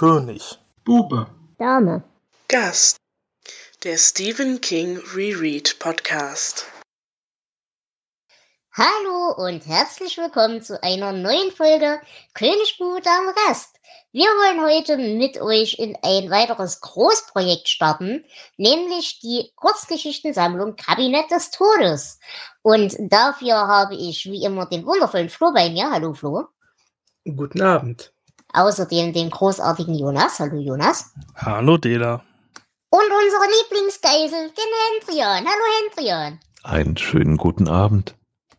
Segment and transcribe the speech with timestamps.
[0.00, 0.58] König.
[0.82, 1.26] Bube.
[1.58, 2.02] Dame.
[2.48, 2.96] Gast.
[3.84, 6.64] Der Stephen King Reread Podcast.
[8.72, 12.00] Hallo und herzlich willkommen zu einer neuen Folge
[12.32, 13.78] König Bube Dame Gast.
[14.10, 18.24] Wir wollen heute mit euch in ein weiteres Großprojekt starten,
[18.56, 22.20] nämlich die Kurzgeschichtensammlung Kabinett des Todes.
[22.62, 25.90] Und dafür habe ich wie immer den wundervollen Flo bei mir.
[25.90, 26.46] Hallo Flo.
[27.26, 28.14] Guten Abend.
[28.52, 30.38] Außerdem den großartigen Jonas.
[30.40, 31.12] Hallo Jonas.
[31.36, 32.24] Hallo Dela.
[32.90, 35.44] Und unsere Lieblingsgeisel, den Hendrian.
[35.46, 36.40] Hallo Hendrian.
[36.64, 38.14] Einen schönen guten Abend.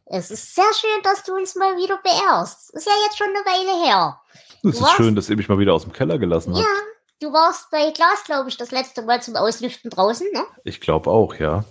[0.05, 2.73] Es ist sehr schön, dass du uns mal wieder beehrst.
[2.73, 4.19] Ist ja jetzt schon eine Weile her.
[4.63, 4.91] Es ist Was?
[4.91, 6.63] schön, dass ihr mich mal wieder aus dem Keller gelassen habt.
[6.63, 6.71] Ja,
[7.19, 10.43] du warst bei Glas, glaube ich, das letzte Mal zum Auslüften draußen, ne?
[10.63, 11.65] Ich glaube auch, ja.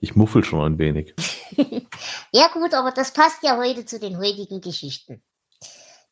[0.00, 1.14] Ich muffel schon ein wenig.
[2.32, 5.22] Ja gut, aber das passt ja heute zu den heutigen Geschichten.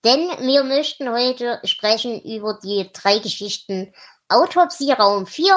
[0.05, 3.95] Denn wir möchten heute sprechen über die drei Geschichten
[4.29, 5.55] Autopsie Raum 4,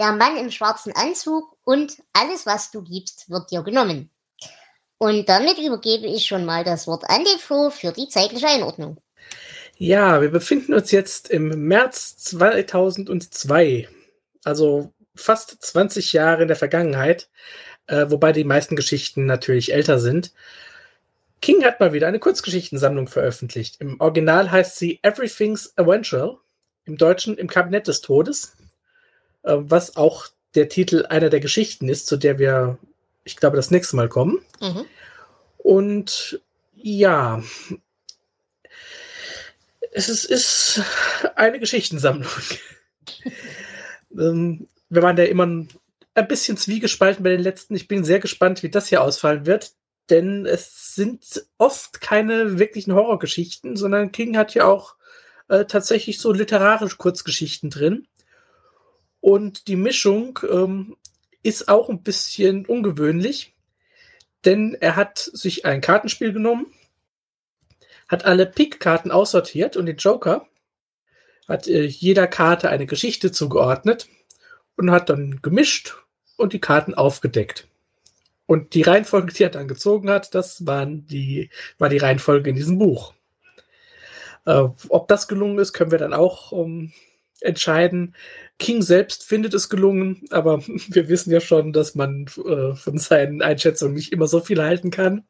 [0.00, 4.10] Der Mann im schwarzen Anzug und Alles, was du gibst, wird dir genommen.
[4.98, 9.00] Und damit übergebe ich schon mal das Wort an den Flo für die zeitliche Einordnung.
[9.76, 13.88] Ja, wir befinden uns jetzt im März 2002.
[14.44, 17.30] Also fast 20 Jahre in der Vergangenheit,
[17.86, 20.32] äh, wobei die meisten Geschichten natürlich älter sind.
[21.40, 23.80] King hat mal wieder eine Kurzgeschichtensammlung veröffentlicht.
[23.80, 26.38] Im Original heißt sie Everything's Eventual,
[26.84, 28.56] im Deutschen Im Kabinett des Todes,
[29.42, 32.78] äh, was auch der Titel einer der Geschichten ist, zu der wir,
[33.24, 34.40] ich glaube, das nächste Mal kommen.
[34.60, 34.84] Mhm.
[35.58, 36.42] Und
[36.74, 37.42] ja,
[39.92, 40.82] es ist, ist
[41.36, 42.30] eine Geschichtensammlung.
[44.12, 45.68] ähm, wir waren ja immer ein
[46.28, 47.74] bisschen zwiegespalten bei den letzten.
[47.74, 49.72] Ich bin sehr gespannt, wie das hier ausfallen wird,
[50.10, 54.96] denn es sind oft keine wirklichen Horrorgeschichten, sondern King hat ja auch
[55.48, 58.06] äh, tatsächlich so literarische Kurzgeschichten drin.
[59.20, 60.96] Und die Mischung ähm,
[61.42, 63.54] ist auch ein bisschen ungewöhnlich,
[64.44, 66.66] denn er hat sich ein Kartenspiel genommen,
[68.08, 70.46] hat alle Pick-Karten aussortiert und den Joker
[71.48, 74.08] hat äh, jeder Karte eine Geschichte zugeordnet
[74.76, 75.96] und hat dann gemischt
[76.36, 77.69] und die Karten aufgedeckt.
[78.50, 82.56] Und die Reihenfolge, die er dann gezogen hat, das waren die, war die Reihenfolge in
[82.56, 83.14] diesem Buch.
[84.44, 86.92] Äh, ob das gelungen ist, können wir dann auch ähm,
[87.40, 88.16] entscheiden.
[88.58, 93.40] King selbst findet es gelungen, aber wir wissen ja schon, dass man äh, von seinen
[93.40, 95.28] Einschätzungen nicht immer so viel halten kann.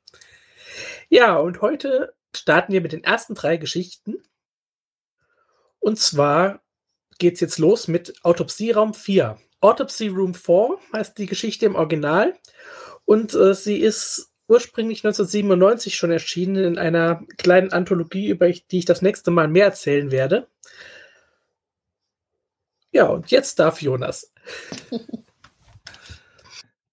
[1.10, 4.22] Ja, und heute starten wir mit den ersten drei Geschichten.
[5.78, 6.62] Und zwar
[7.18, 9.36] geht's jetzt los mit Autopsieraum 4.
[9.60, 12.34] Autopsy Room 4 heißt die Geschichte im Original.
[13.10, 18.84] Und äh, sie ist ursprünglich 1997 schon erschienen in einer kleinen Anthologie, über die ich
[18.84, 20.46] das nächste Mal mehr erzählen werde.
[22.92, 24.32] Ja, und jetzt darf Jonas.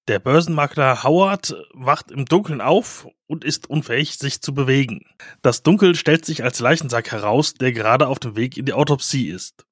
[0.08, 5.06] Der Börsenmakler Howard wacht im Dunkeln auf und ist unfähig, sich zu bewegen.
[5.44, 9.30] Das Dunkel stellt sich als Leichensack heraus, der gerade auf dem Weg in die Autopsie
[9.30, 9.67] ist.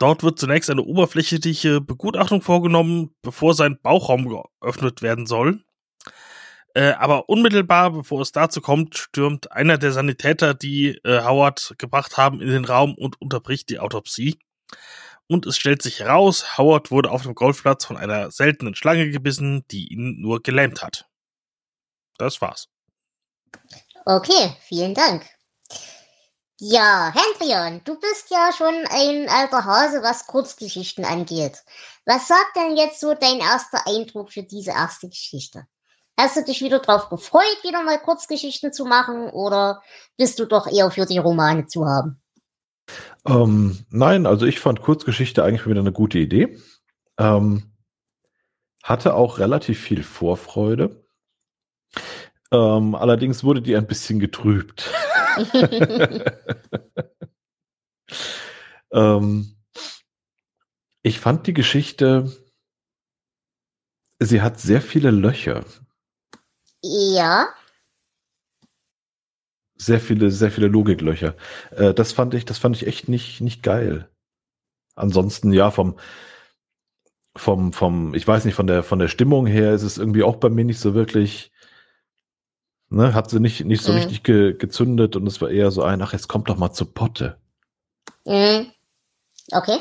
[0.00, 4.26] Dort wird zunächst eine oberflächliche Begutachtung vorgenommen, bevor sein Bauchraum
[4.62, 5.62] geöffnet werden soll.
[6.74, 12.16] Äh, aber unmittelbar bevor es dazu kommt, stürmt einer der Sanitäter, die äh, Howard gebracht
[12.16, 14.38] haben, in den Raum und unterbricht die Autopsie.
[15.26, 19.66] Und es stellt sich heraus, Howard wurde auf dem Golfplatz von einer seltenen Schlange gebissen,
[19.70, 21.04] die ihn nur gelähmt hat.
[22.16, 22.68] Das war's.
[24.06, 25.26] Okay, vielen Dank.
[26.62, 31.64] Ja, Hendrian, du bist ja schon ein alter Hase, was Kurzgeschichten angeht.
[32.04, 35.64] Was sagt denn jetzt so dein erster Eindruck für diese erste Geschichte?
[36.18, 39.80] Hast du dich wieder drauf gefreut, wieder mal Kurzgeschichten zu machen, oder
[40.18, 42.20] bist du doch eher für die Romane zu haben?
[43.26, 46.58] Ähm, nein, also ich fand Kurzgeschichte eigentlich wieder eine gute Idee.
[47.16, 47.72] Ähm,
[48.82, 51.06] hatte auch relativ viel Vorfreude.
[52.52, 54.90] Ähm, allerdings wurde die ein bisschen getrübt.
[58.92, 59.56] ähm,
[61.02, 62.30] ich fand die Geschichte,
[64.18, 65.64] sie hat sehr viele Löcher.
[66.82, 67.54] ja,
[69.76, 71.36] Sehr viele, sehr viele Logiklöcher.
[71.70, 74.10] Äh, das fand ich, das fand ich echt nicht, nicht geil.
[74.94, 75.98] Ansonsten, ja, vom,
[77.36, 80.36] vom, vom, ich weiß nicht, von der, von der Stimmung her ist es irgendwie auch
[80.36, 81.52] bei mir nicht so wirklich,
[82.90, 83.98] ne, hat sie nicht, nicht so Mhm.
[83.98, 86.84] richtig ge, gezündet und es war eher so ein, ach, jetzt kommt doch mal zu
[86.86, 87.38] Potte.
[88.24, 88.70] mhm.
[89.52, 89.78] okay.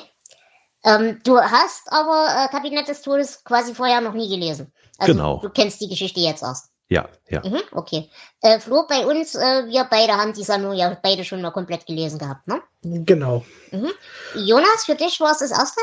[0.85, 4.71] Ähm, du hast aber äh, Kabinett des Todes quasi vorher noch nie gelesen.
[4.97, 5.39] Also Genau.
[5.41, 6.71] du kennst die Geschichte jetzt erst.
[6.87, 7.41] Ja, ja.
[7.45, 8.09] Mhm, okay.
[8.41, 11.85] Äh, Flo, bei uns, äh, wir beide haben die Sammlung ja beide schon mal komplett
[11.85, 12.61] gelesen gehabt, ne?
[12.81, 13.45] Genau.
[13.71, 13.91] Mhm.
[14.35, 15.81] Jonas, für dich war es das erste?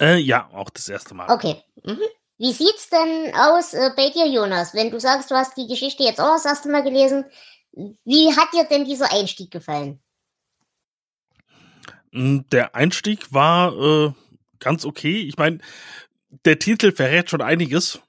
[0.00, 1.30] Äh, ja, auch das erste Mal.
[1.32, 1.62] Okay.
[1.84, 2.00] Mhm.
[2.40, 4.72] Wie sieht's denn aus äh, bei dir, Jonas?
[4.72, 7.26] Wenn du sagst, du hast die Geschichte jetzt auch das erste Mal gelesen,
[7.72, 10.00] wie hat dir denn dieser Einstieg gefallen?
[12.12, 14.12] Mm, Der Einstieg war äh,
[14.58, 15.20] ganz okay.
[15.20, 15.58] Ich meine,
[16.46, 18.00] der Titel verrät schon einiges.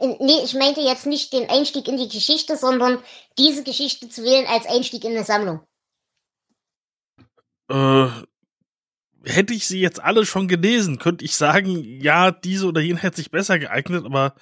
[0.00, 3.00] In, nee, ich meinte jetzt nicht den Einstieg in die Geschichte, sondern
[3.38, 5.60] diese Geschichte zu wählen als Einstieg in eine Sammlung.
[7.70, 8.08] Äh,
[9.24, 13.16] hätte ich sie jetzt alle schon gelesen, könnte ich sagen, ja, diese oder jene hätte
[13.16, 14.34] sich besser geeignet, aber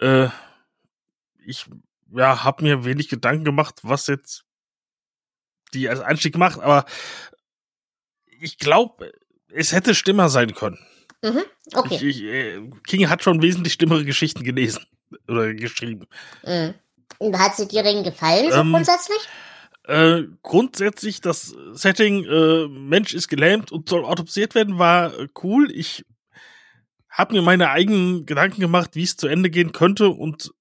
[0.00, 0.28] äh,
[1.44, 1.66] ich
[2.12, 4.44] ja, habe mir wenig Gedanken gemacht, was jetzt
[5.74, 6.84] die als Einstieg macht, aber
[8.40, 9.12] ich glaube,
[9.52, 10.78] es hätte schlimmer sein können.
[11.22, 11.42] Mhm.
[11.74, 11.94] Okay.
[11.94, 14.84] Ich, ich, äh, King hat schon wesentlich schlimmere Geschichten gelesen
[15.28, 16.06] oder geschrieben.
[16.42, 16.74] Mhm.
[17.18, 19.18] Und Hat sie dir denn gefallen, so Ähm, grundsätzlich?
[19.84, 25.70] Äh, grundsätzlich das Setting äh, Mensch ist gelähmt und soll autopsiert werden war äh, cool.
[25.72, 26.04] Ich
[27.08, 30.52] habe mir meine eigenen Gedanken gemacht, wie es zu Ende gehen könnte und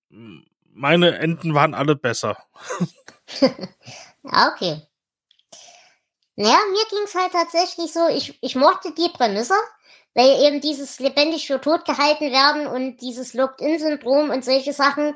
[0.71, 2.38] meine Enden waren alle besser.
[4.24, 4.81] Okay.
[6.36, 9.54] Naja, mir ging's halt tatsächlich so, ich, ich mochte die Prämisse,
[10.13, 15.16] weil eben dieses lebendig für tot gehalten werden und dieses Locked-In-Syndrom und solche Sachen,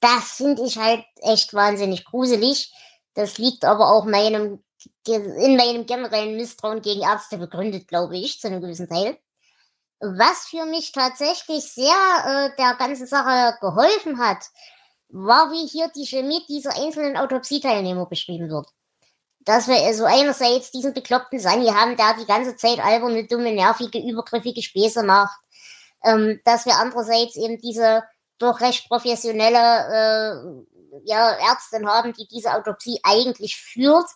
[0.00, 2.72] das finde ich halt echt wahnsinnig gruselig.
[3.18, 4.62] Das liegt aber auch meinem,
[5.04, 9.18] in meinem generellen Misstrauen gegen Ärzte begründet, glaube ich, zu einem gewissen Teil.
[9.98, 14.44] Was für mich tatsächlich sehr äh, der ganzen Sache geholfen hat,
[15.08, 18.68] war, wie hier die Chemie dieser einzelnen Autopsieteilnehmer beschrieben wird.
[19.40, 23.98] Dass wir also einerseits diesen bekloppten Sani haben, der die ganze Zeit alberne, dumme, nervige,
[23.98, 25.40] übergriffige Späße macht.
[26.04, 28.04] Ähm, dass wir andererseits eben diese
[28.38, 34.06] doch recht professionelle äh, ja, Ärztin haben, die diese Autopsie eigentlich führt,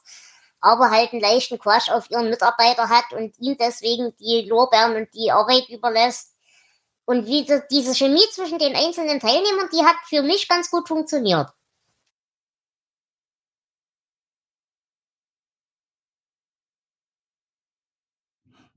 [0.61, 5.15] aber halt einen leichten Quatsch auf ihren Mitarbeiter hat und ihm deswegen die Lorbeeren und
[5.15, 6.35] die Arbeit überlässt.
[7.05, 10.89] Und wie das, diese Chemie zwischen den einzelnen Teilnehmern, die hat für mich ganz gut
[10.89, 11.49] funktioniert.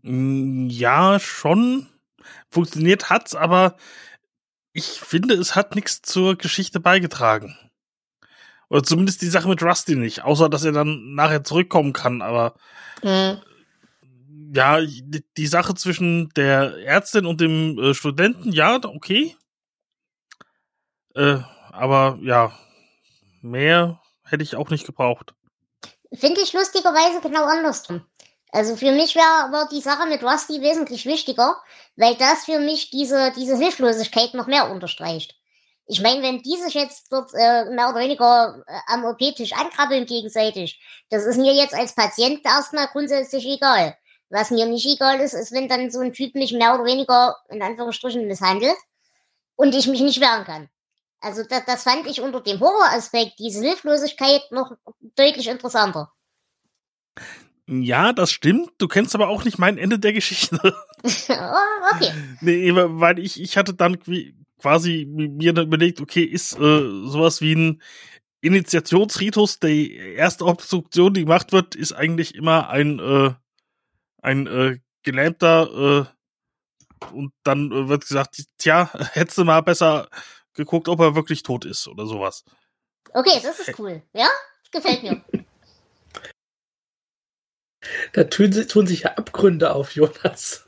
[0.04, 1.88] Mm, Ja, schon.
[2.50, 3.76] Funktioniert hat's, aber
[4.74, 7.58] ich finde, es hat nichts zur Geschichte beigetragen.
[8.70, 12.56] Oder zumindest die Sache mit Rusty nicht, außer dass er dann nachher zurückkommen kann, aber
[13.04, 13.42] Mhm.
[14.54, 19.36] ja, die, die Sache zwischen der Ärztin und dem äh, Studenten, ja, okay.
[21.14, 21.40] Äh,
[21.72, 22.58] aber ja,
[23.42, 25.34] mehr hätte ich auch nicht gebraucht.
[26.14, 28.06] Finde ich lustigerweise genau andersrum.
[28.52, 31.58] Also für mich war, war die Sache mit Rusty wesentlich wichtiger,
[31.98, 35.36] weil das für mich diese, diese Hilflosigkeit noch mehr unterstreicht.
[35.88, 40.06] Ich meine, wenn die sich jetzt dort äh, mehr oder weniger äh, am OP-Tisch ankrabbeln
[40.06, 40.80] gegenseitig,
[41.10, 43.96] das ist mir jetzt als Patient erstmal grundsätzlich egal.
[44.30, 47.36] Was mir nicht egal ist, ist, wenn dann so ein Typ mich mehr oder weniger
[47.50, 48.78] in Anführungsstrichen misshandelt
[49.56, 50.70] und ich mich nicht wehren kann.
[51.20, 54.72] Also das, das fand ich unter dem Horroraspekt, diese Hilflosigkeit, noch
[55.16, 56.12] deutlich interessanter.
[57.68, 58.72] Ja, das stimmt.
[58.78, 60.60] Du kennst aber auch nicht mein Ende der Geschichte.
[61.04, 62.12] oh, okay.
[62.42, 67.42] nee, weil ich, ich hatte dann wie- quasi mir dann überlegt, okay, ist äh, sowas
[67.42, 67.82] wie ein
[68.42, 73.34] Initiationsritus, die erste Obstruktion, die gemacht wird, ist eigentlich immer ein, äh,
[74.22, 76.10] ein äh, Gelähmter
[77.02, 80.10] äh, und dann äh, wird gesagt, tja, hättest du mal besser
[80.54, 82.44] geguckt, ob er wirklich tot ist oder sowas.
[83.14, 84.02] Okay, das ist cool.
[84.14, 84.30] Ja,
[84.72, 85.24] gefällt mir.
[88.14, 90.65] Da tun, tun sich ja Abgründe auf, Jonas.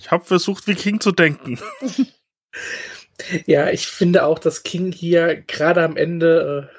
[0.00, 1.58] Ich habe versucht, wie King zu denken.
[3.44, 6.74] Ja, ich finde auch, dass King hier gerade am Ende äh,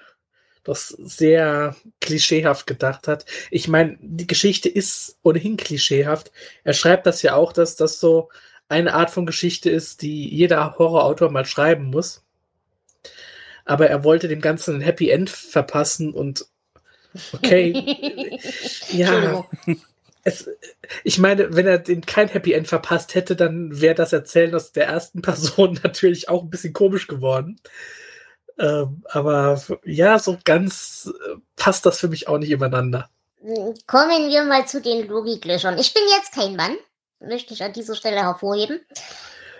[0.64, 3.28] das sehr klischeehaft gedacht hat.
[3.52, 6.32] Ich meine, die Geschichte ist ohnehin klischeehaft.
[6.64, 8.30] Er schreibt das ja auch, dass das so
[8.70, 12.24] eine Art von Geschichte ist, die jeder Horrorautor mal schreiben muss.
[13.64, 16.48] Aber er wollte dem Ganzen ein Happy End verpassen und
[17.34, 18.40] okay,
[18.92, 19.46] ja.
[20.24, 20.50] Es,
[21.04, 24.72] ich meine, wenn er dem kein Happy End verpasst hätte, dann wäre das Erzählen aus
[24.72, 27.60] der ersten Person natürlich auch ein bisschen komisch geworden.
[28.60, 33.10] Ähm, aber ja, so ganz äh, passt das für mich auch nicht übereinander.
[33.88, 35.80] Kommen wir mal zu den Logiklöchern.
[35.80, 36.76] Ich bin jetzt kein Mann,
[37.20, 38.82] möchte ich an dieser Stelle hervorheben.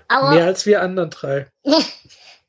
[0.08, 1.48] Aber Mehr als wir anderen drei.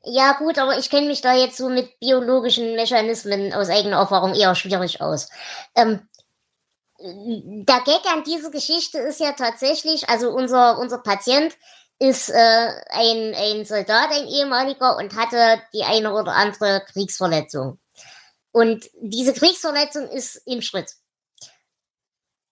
[0.05, 4.33] Ja, gut, aber ich kenne mich da jetzt so mit biologischen Mechanismen aus eigener Erfahrung
[4.33, 5.29] eher schwierig aus.
[5.75, 6.01] Ähm,
[7.03, 11.53] der Gag an dieser Geschichte ist ja tatsächlich, also unser, unser Patient,
[11.99, 17.79] ist äh, ein, ein Soldat, ein ehemaliger, und hatte die eine oder andere Kriegsverletzung.
[18.51, 20.91] Und diese Kriegsverletzung ist im Schritt.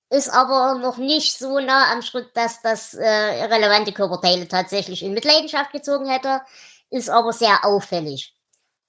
[0.10, 5.14] Ist aber noch nicht so nah am Schritt, dass das äh, relevante Körperteile tatsächlich in
[5.14, 6.42] Mitleidenschaft gezogen hätte,
[6.90, 8.36] ist aber sehr auffällig.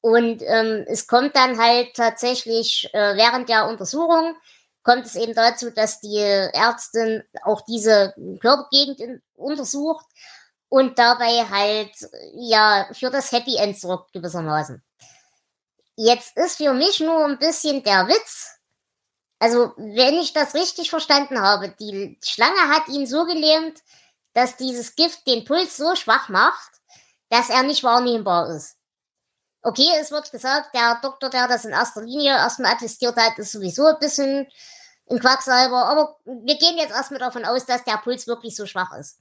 [0.01, 4.35] Und ähm, es kommt dann halt tatsächlich äh, während der Untersuchung
[4.83, 10.07] kommt es eben dazu, dass die Ärztin auch diese Körpergegend untersucht
[10.69, 11.93] und dabei halt
[12.35, 14.83] ja für das Happy End sorgt gewissermaßen.
[15.97, 18.59] Jetzt ist für mich nur ein bisschen der Witz.
[19.39, 23.81] Also, wenn ich das richtig verstanden habe, die Schlange hat ihn so gelähmt,
[24.33, 26.71] dass dieses Gift den Puls so schwach macht,
[27.29, 28.77] dass er nicht wahrnehmbar ist.
[29.63, 33.53] Okay, es wird gesagt, der Doktor, der das in erster Linie erstmal attestiert hat, ist
[33.53, 34.47] sowieso ein bisschen
[35.09, 38.97] ein Quacksalber, aber wir gehen jetzt erstmal davon aus, dass der Puls wirklich so schwach
[38.99, 39.19] ist.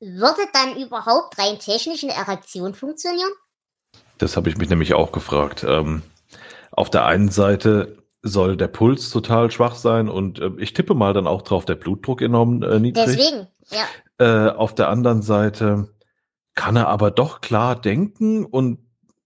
[0.00, 3.30] Würde dann überhaupt rein technisch eine Erektion funktionieren?
[4.18, 5.64] Das habe ich mich nämlich auch gefragt.
[5.66, 6.02] Ähm,
[6.70, 11.12] auf der einen Seite soll der Puls total schwach sein und äh, ich tippe mal
[11.12, 13.04] dann auch drauf, der Blutdruck enorm äh, niedrig.
[13.06, 13.86] Deswegen, ja.
[14.18, 15.88] Äh, auf der anderen Seite
[16.54, 18.83] kann er aber doch klar denken und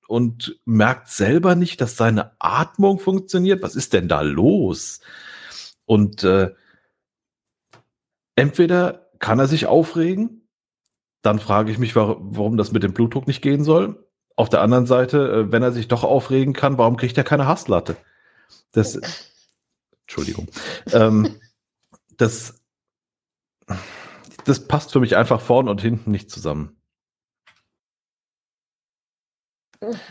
[0.09, 3.63] und merkt selber nicht, dass seine Atmung funktioniert.
[3.63, 5.01] Was ist denn da los?
[5.85, 6.55] Und äh,
[8.35, 10.49] entweder kann er sich aufregen,
[11.21, 14.07] dann frage ich mich, warum das mit dem Blutdruck nicht gehen soll.
[14.35, 17.47] Auf der anderen Seite, äh, wenn er sich doch aufregen kann, warum kriegt er keine
[17.47, 17.97] Hasslatte?
[18.73, 18.99] Das,
[20.07, 20.49] Entschuldigung.
[20.91, 21.39] Ähm,
[22.17, 22.63] das,
[24.47, 26.78] das passt für mich einfach vorne und hinten nicht zusammen.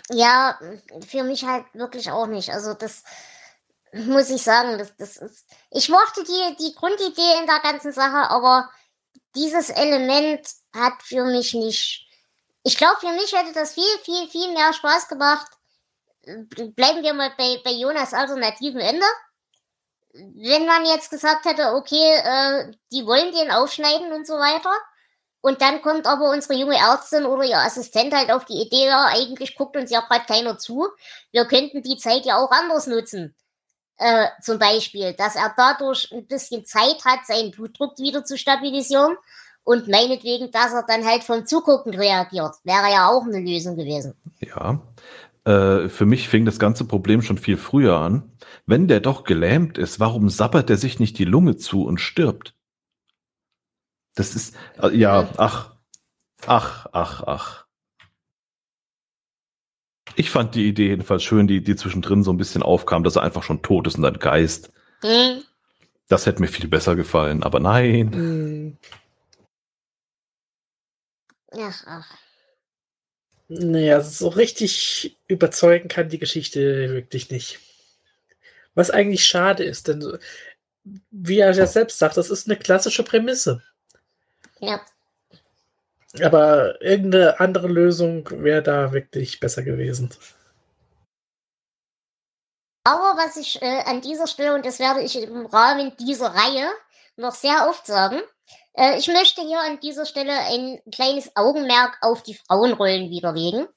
[0.10, 0.60] Ja,
[1.08, 2.50] für mich halt wirklich auch nicht.
[2.52, 3.04] Also das
[3.94, 5.46] muss ich sagen, das, das ist.
[5.72, 8.70] Ich mochte die, die Grundidee in der ganzen Sache, aber
[9.36, 12.08] dieses Element hat für mich nicht
[12.68, 15.48] ich glaube, für mich hätte das viel, viel, viel mehr Spaß gemacht.
[16.76, 19.06] Bleiben wir mal bei, bei Jonas alternativen Ende.
[20.12, 24.74] Wenn man jetzt gesagt hätte, okay, äh, die wollen den aufschneiden und so weiter.
[25.42, 29.06] Und dann kommt aber unsere junge Ärztin oder ihr Assistent halt auf die Idee, ja,
[29.06, 30.88] eigentlich guckt uns ja gerade keiner zu.
[31.32, 33.36] Wir könnten die Zeit ja auch anders nutzen.
[33.98, 39.18] Äh, zum Beispiel, dass er dadurch ein bisschen Zeit hat, seinen Blutdruck wieder zu stabilisieren
[39.64, 42.56] und meinetwegen, dass er dann halt vom Zugucken reagiert.
[42.64, 44.14] Wäre ja auch eine Lösung gewesen.
[44.40, 44.82] Ja.
[45.46, 48.32] Äh, für mich fing das ganze Problem schon viel früher an.
[48.66, 52.54] Wenn der doch gelähmt ist, warum sappert er sich nicht die Lunge zu und stirbt?
[54.18, 55.76] Das ist, äh, ja, ach,
[56.48, 57.68] ach, ach, ach.
[60.16, 63.22] Ich fand die Idee jedenfalls schön, die, die zwischendrin so ein bisschen aufkam, dass er
[63.22, 64.72] einfach schon tot ist und ein Geist.
[65.04, 65.44] Mhm.
[66.08, 68.10] Das hätte mir viel besser gefallen, aber nein.
[68.10, 68.78] Mhm.
[71.52, 72.18] Ach, ach.
[73.50, 77.60] Naja, so richtig überzeugen kann die Geschichte wirklich nicht.
[78.74, 80.18] Was eigentlich schade ist, denn
[81.12, 83.62] wie er ja selbst sagt, das ist eine klassische Prämisse.
[84.60, 84.82] Ja.
[86.24, 90.14] Aber irgendeine andere Lösung wäre da wirklich besser gewesen.
[92.84, 96.70] Aber was ich äh, an dieser Stelle, und das werde ich im Rahmen dieser Reihe
[97.18, 98.22] noch sehr oft sagen,
[98.74, 103.68] äh, ich möchte hier an dieser Stelle ein kleines Augenmerk auf die Frauenrollen widerlegen.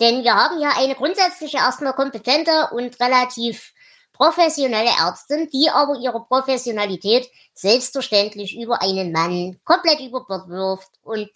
[0.00, 3.72] Denn wir haben hier eine grundsätzlich erstmal kompetente und relativ
[4.20, 11.30] professionelle Ärztin, die aber ihre Professionalität selbstverständlich über einen Mann komplett über Bord wirft und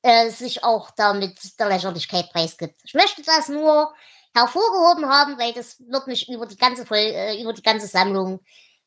[0.00, 2.80] äh, sich auch damit der Lächerlichkeit preisgibt.
[2.82, 3.92] Ich möchte das nur
[4.34, 8.40] hervorgehoben haben, weil das wird mich über die ganze Vol äh, über die ganze Sammlung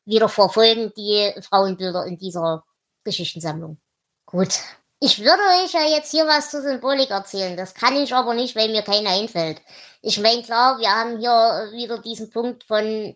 [0.04, 2.64] wieder verfolgen, die Frauenbilder in dieser
[3.04, 3.78] Geschichtensammlung.
[4.24, 4.58] Gut.
[5.00, 7.56] Ich würde euch ja jetzt hier was zur Symbolik erzählen.
[7.56, 9.60] Das kann ich aber nicht, weil mir keiner einfällt.
[10.00, 13.14] Ich meine, klar, wir haben hier wieder diesen Punkt von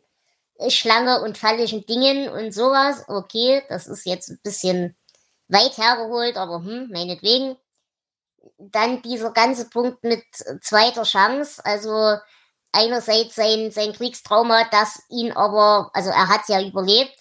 [0.69, 3.05] Schlange und fallischen Dingen und sowas.
[3.09, 4.97] Okay, das ist jetzt ein bisschen
[5.49, 7.57] weit hergeholt, aber hm, meinetwegen.
[8.59, 10.25] Dann dieser ganze Punkt mit
[10.63, 11.65] zweiter Chance.
[11.65, 12.19] Also
[12.73, 17.17] einerseits sein, sein Kriegstrauma, das ihn aber, also er hat ja überlebt,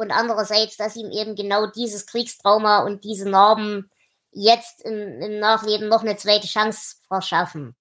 [0.00, 3.89] und andererseits, dass ihm eben genau dieses Kriegstrauma und diese Narben
[4.32, 7.74] jetzt im, im Nachleben noch eine zweite Chance verschaffen.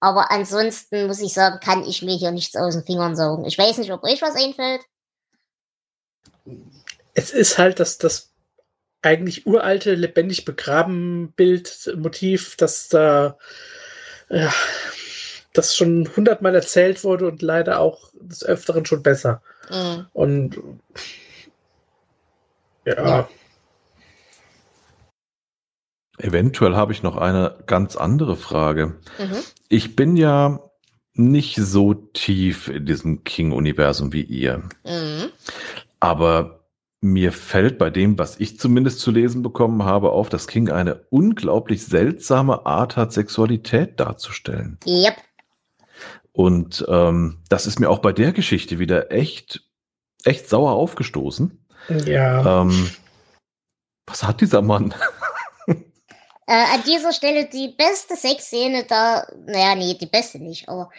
[0.00, 3.44] Aber ansonsten muss ich sagen, kann ich mir hier nichts aus den Fingern saugen.
[3.44, 4.82] Ich weiß nicht, ob euch was einfällt.
[7.14, 8.30] Es ist halt das, das
[9.00, 13.38] eigentlich uralte, lebendig begraben Bildmotiv, das da
[14.28, 14.52] ja,
[15.52, 19.42] das schon hundertmal erzählt wurde und leider auch des Öfteren schon besser.
[19.70, 20.06] Mhm.
[20.12, 20.58] Und
[22.84, 23.06] ja.
[23.06, 23.28] ja.
[26.18, 28.98] Eventuell habe ich noch eine ganz andere Frage.
[29.18, 29.36] Mhm.
[29.68, 30.60] Ich bin ja
[31.14, 34.62] nicht so tief in diesem King-Universum wie ihr.
[34.84, 35.30] Mhm.
[36.00, 36.64] Aber
[37.00, 41.04] mir fällt bei dem, was ich zumindest zu lesen bekommen habe, auf, dass King eine
[41.10, 44.78] unglaublich seltsame Art hat, Sexualität darzustellen.
[44.86, 45.16] Yep.
[46.32, 49.62] Und ähm, das ist mir auch bei der Geschichte wieder echt,
[50.24, 51.64] echt sauer aufgestoßen.
[52.06, 52.62] Ja.
[52.62, 52.90] Ähm,
[54.06, 54.94] was hat dieser Mann?
[56.46, 60.90] Äh, an dieser Stelle die beste Sexszene da, naja, nee, die beste nicht, aber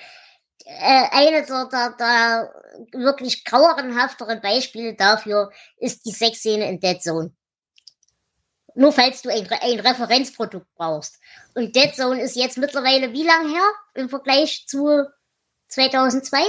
[0.65, 2.53] äh, eine der, der, der
[2.91, 7.31] wirklich grauenhafteren Beispiele dafür ist die Sexszene in Dead Zone.
[8.73, 11.19] Nur falls du ein, ein Referenzprodukt brauchst.
[11.53, 15.05] Und Dead Zone ist jetzt mittlerweile wie lang her im Vergleich zu
[15.69, 16.39] 2002?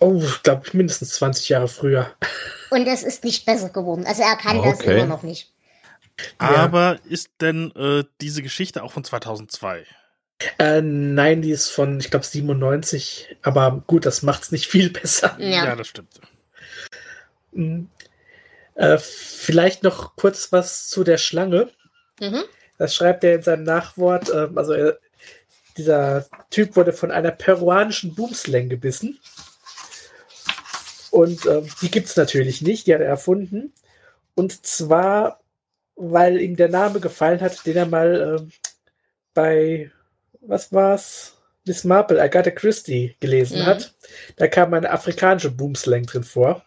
[0.00, 2.14] Oh, ich glaube mindestens 20 Jahre früher.
[2.70, 4.06] Und es ist nicht besser geworden.
[4.06, 4.98] Also er kann das Okay.
[4.98, 5.52] immer noch nicht.
[6.38, 9.84] Aber ist denn äh, diese Geschichte auch von 2002?
[10.58, 13.36] Äh, nein, die ist von, ich glaube, 97.
[13.42, 15.36] Aber gut, das macht's nicht viel besser.
[15.38, 15.74] Ja.
[15.74, 16.20] das stimmt.
[17.52, 17.88] Mhm.
[18.74, 21.70] Äh, vielleicht noch kurz was zu der Schlange.
[22.20, 22.44] Mhm.
[22.78, 24.30] Das schreibt er in seinem Nachwort.
[24.32, 24.98] ähm, also er,
[25.76, 29.18] dieser Typ wurde von einer peruanischen Boomslang gebissen.
[31.10, 33.72] Und ähm, die gibt es natürlich nicht, die hat er erfunden.
[34.34, 35.40] Und zwar,
[35.98, 38.52] weil ihm der Name gefallen hat, den er mal ähm,
[39.34, 39.90] bei,
[40.40, 41.34] was war's?
[41.66, 43.66] Miss Marple, Agatha Christie gelesen Mhm.
[43.66, 43.94] hat.
[44.36, 46.62] Da kam eine afrikanische Boomslang drin vor.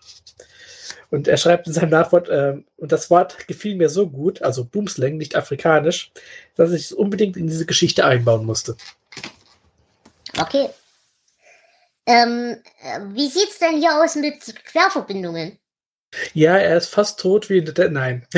[1.09, 4.63] Und er schreibt in seinem Nachwort, ähm, und das Wort gefiel mir so gut, also
[4.63, 6.11] Boomslang, nicht afrikanisch,
[6.55, 8.77] dass ich es unbedingt in diese Geschichte einbauen musste.
[10.39, 10.69] Okay.
[12.05, 15.57] Ähm, äh, wie sieht's denn hier aus mit Querverbindungen?
[16.33, 17.89] Ja, er ist fast tot wie in der.
[17.89, 18.27] Nein.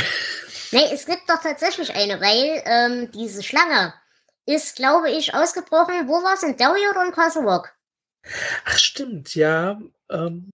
[0.74, 3.94] Nee, es gibt doch tatsächlich eine, weil ähm, diese Schlange
[4.46, 6.08] ist, glaube ich, ausgebrochen.
[6.08, 6.44] Wo war's?
[6.44, 7.74] In Derry oder in Castle Rock?
[8.66, 9.80] Ach, stimmt, ja.
[10.10, 10.50] Ähm,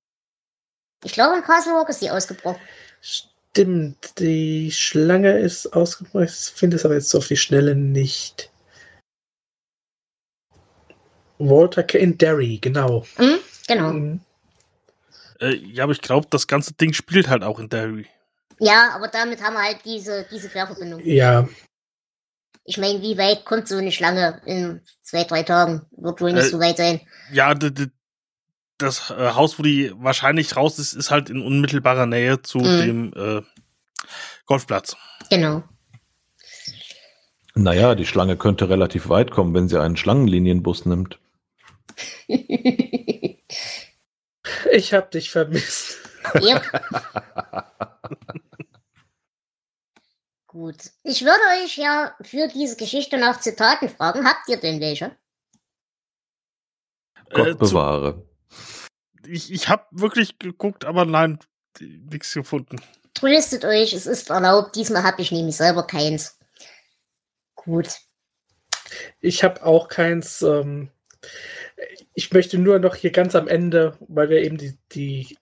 [1.03, 2.59] Ich glaube, in Castle Rock ist sie ausgebrochen.
[3.01, 6.25] stimmt, die Schlange ist ausgebrochen.
[6.25, 8.51] Ich finde es aber jetzt so auf die Schnelle nicht.
[11.37, 11.97] Walter K.
[11.97, 13.05] in Derry, genau.
[13.15, 13.39] Hm?
[13.67, 13.93] Genau.
[13.93, 14.19] Mhm.
[15.39, 18.07] Äh, ja, aber ich glaube, das ganze Ding spielt halt auch in Derry.
[18.59, 21.01] Ja, aber damit haben wir halt diese, diese Querverbindung.
[21.03, 21.47] Ja,
[22.65, 25.85] Ich meine, wie weit kommt so eine Schlange in zwei, drei Tagen?
[25.91, 27.01] Wird wohl nicht Äh, so weit sein.
[27.31, 27.53] Ja,
[28.77, 32.77] das äh, Haus, wo die wahrscheinlich raus ist, ist halt in unmittelbarer Nähe zu Mhm.
[32.79, 33.41] dem äh,
[34.45, 34.95] Golfplatz.
[35.29, 35.63] Genau.
[37.55, 41.19] Naja, die Schlange könnte relativ weit kommen, wenn sie einen Schlangenlinienbus nimmt.
[42.27, 43.39] ich
[44.93, 45.97] habe dich vermisst.
[46.35, 46.61] Yep.
[50.47, 50.77] Gut.
[51.03, 54.25] Ich würde euch ja für diese Geschichte nach Zitaten fragen.
[54.25, 55.15] Habt ihr denn welche?
[57.31, 58.27] Gott Äh, zu, bewahre.
[59.27, 61.39] ich ich habe wirklich geguckt, aber nein,
[61.79, 62.81] nichts gefunden.
[63.13, 64.75] Tröstet euch, es ist erlaubt.
[64.75, 66.39] Diesmal habe ich nämlich selber keins.
[67.55, 67.99] Gut.
[69.19, 70.41] Ich habe auch keins.
[70.41, 70.89] Ähm,
[72.13, 75.37] ich möchte nur noch hier ganz am Ende, weil wir eben die, die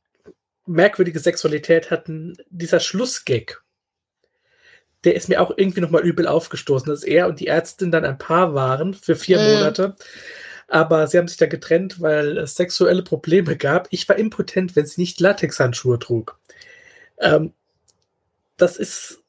[0.67, 3.63] merkwürdige Sexualität hatten, dieser Schlussgag.
[5.03, 8.17] Der ist mir auch irgendwie nochmal übel aufgestoßen, dass er und die Ärztin dann ein
[8.17, 9.45] Paar waren für vier Mhm.
[9.53, 9.95] Monate.
[10.67, 13.87] Aber sie haben sich da getrennt, weil es sexuelle Probleme gab.
[13.91, 16.37] Ich war impotent, wenn sie nicht Latexhandschuhe trug.
[17.19, 17.53] Ähm,
[18.57, 19.21] das ist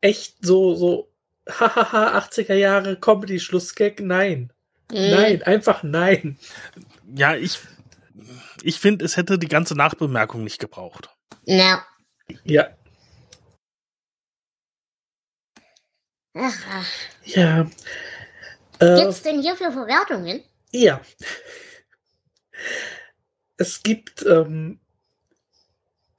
[0.00, 1.08] echt so, so,
[1.48, 4.00] hahaha, 80er Jahre Comedy-Schlussgag.
[4.00, 4.52] Nein.
[4.92, 6.38] Hm, Nein, einfach nein.
[7.14, 7.58] Ja, ich,
[8.62, 11.10] ich finde, es hätte die ganze Nachbemerkung nicht gebraucht.
[11.46, 11.84] Na.
[12.44, 12.68] Ja,
[16.34, 16.86] Ach, ach.
[17.24, 17.70] ja.
[18.78, 20.42] Äh, Gibt's denn hier für Verwertungen?
[20.72, 21.00] ja.
[23.56, 24.80] Es gibt ähm,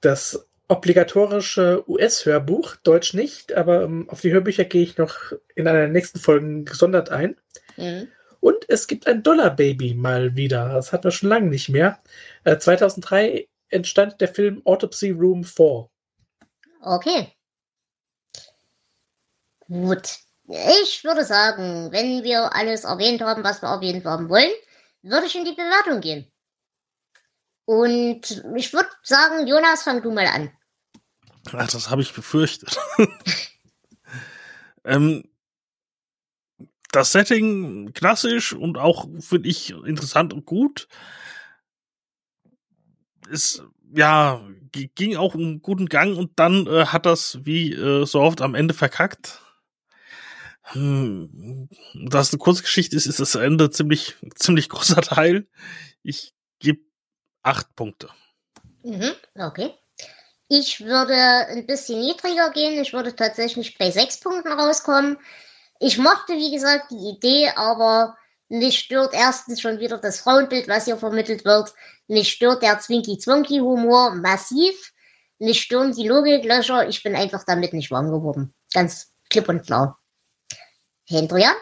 [0.02, 5.80] das obligatorische US-Hörbuch, Deutsch nicht, aber ähm, auf die Hörbücher gehe ich noch in einer
[5.80, 7.36] der nächsten Folgen gesondert ein.
[7.76, 8.08] Hm.
[8.40, 10.70] Und es gibt ein Dollar-Baby mal wieder.
[10.70, 11.98] Das hatten wir schon lange nicht mehr.
[12.44, 15.88] Äh, 2003 entstand der Film Autopsy Room 4.
[16.82, 17.32] Okay.
[19.60, 20.18] Gut.
[20.82, 24.50] Ich würde sagen, wenn wir alles erwähnt haben, was wir erwähnt haben wollen,
[25.02, 26.30] würde ich in die Bewertung gehen.
[27.66, 30.50] Und ich würde sagen, Jonas, fang du mal an.
[31.52, 32.76] Ach, das habe ich befürchtet.
[34.84, 35.29] ähm,
[36.92, 40.88] das Setting klassisch und auch finde ich interessant und gut.
[43.30, 44.40] Es ja,
[44.72, 48.54] ging auch einen guten Gang und dann äh, hat das wie äh, so oft am
[48.54, 49.40] Ende verkackt.
[50.62, 55.48] Hm, das eine Kurzgeschichte ist, ist das Ende ziemlich, ziemlich großer Teil.
[56.02, 56.80] Ich gebe
[57.42, 58.08] acht Punkte.
[58.82, 59.74] Mhm, okay.
[60.48, 62.80] Ich würde ein bisschen niedriger gehen.
[62.80, 65.18] Ich würde tatsächlich bei sechs Punkten rauskommen.
[65.80, 68.16] Ich mochte, wie gesagt, die Idee, aber
[68.48, 71.72] mich stört erstens schon wieder das Frauenbild, was hier vermittelt wird.
[72.06, 74.92] Mich stört der Zwinky-Zwonky-Humor massiv.
[75.38, 76.86] Mich stören die Logiklöcher.
[76.86, 78.52] Ich bin einfach damit nicht warm geworden.
[78.74, 79.98] Ganz klipp und klar.
[81.08, 81.54] Hendrian?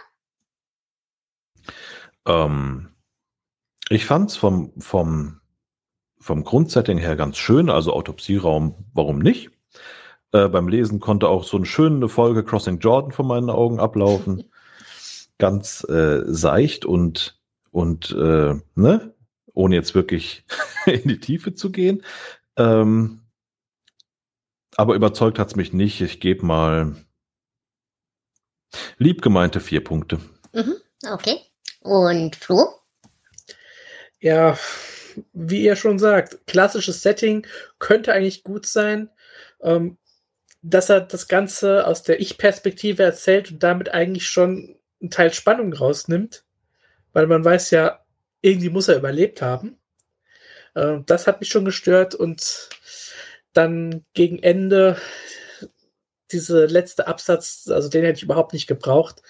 [2.27, 2.97] Ähm,
[3.89, 5.41] ich fand's vom, vom,
[6.19, 9.51] vom Grundsetting her ganz schön, also Autopsieraum, warum nicht?
[10.33, 14.45] Äh, beim Lesen konnte auch so eine schöne Folge Crossing Jordan vor meinen Augen ablaufen.
[15.39, 19.15] ganz äh, seicht und, und äh, ne?
[19.55, 20.45] ohne jetzt wirklich
[20.87, 22.05] in die Tiefe zu gehen.
[22.57, 23.23] Ähm,
[24.77, 26.01] aber überzeugt hat's mich nicht.
[26.01, 26.95] Ich gebe mal
[28.99, 30.21] lieb gemeinte vier Punkte.
[30.53, 30.77] Mhm,
[31.11, 31.41] okay.
[31.81, 32.69] Und Flo?
[34.21, 34.59] Ja,
[35.33, 37.47] wie ihr schon sagt, klassisches Setting
[37.79, 39.11] könnte eigentlich gut sein.
[39.61, 39.99] Ähm,
[40.63, 45.73] dass er das Ganze aus der Ich-Perspektive erzählt und damit eigentlich schon einen Teil Spannung
[45.73, 46.45] rausnimmt,
[47.13, 48.05] weil man weiß ja,
[48.41, 49.79] irgendwie muss er überlebt haben.
[50.75, 52.69] Äh, das hat mich schon gestört und
[53.53, 54.97] dann gegen Ende
[56.31, 59.23] diese letzte Absatz, also den hätte ich überhaupt nicht gebraucht.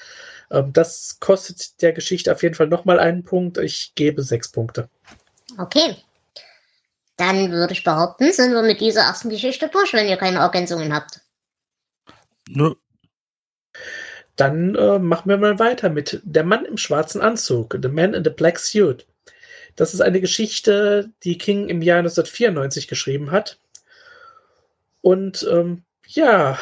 [0.51, 3.59] Ähm, das kostet der Geschichte auf jeden Fall nochmal einen Punkt.
[3.59, 4.89] Ich gebe sechs Punkte.
[5.59, 5.97] Okay.
[7.19, 10.95] Dann würde ich behaupten, sind wir mit dieser ersten Geschichte durch, wenn ihr keine Ergänzungen
[10.95, 11.21] habt.
[12.49, 12.75] Nö.
[14.37, 18.23] Dann äh, machen wir mal weiter mit Der Mann im schwarzen Anzug, The Man in
[18.23, 19.05] the Black Suit.
[19.75, 23.59] Das ist eine Geschichte, die King im Jahr 1994 geschrieben hat.
[25.01, 26.57] Und ähm, ja,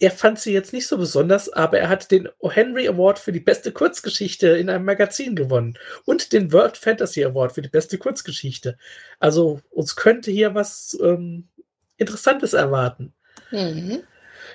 [0.00, 2.50] er fand sie jetzt nicht so besonders, aber er hat den O.
[2.50, 7.52] Henry Award für die beste Kurzgeschichte in einem Magazin gewonnen und den World Fantasy Award
[7.52, 8.78] für die beste Kurzgeschichte.
[9.18, 11.48] Also uns könnte hier was ähm,
[11.96, 13.12] Interessantes erwarten.
[13.50, 14.02] Mhm.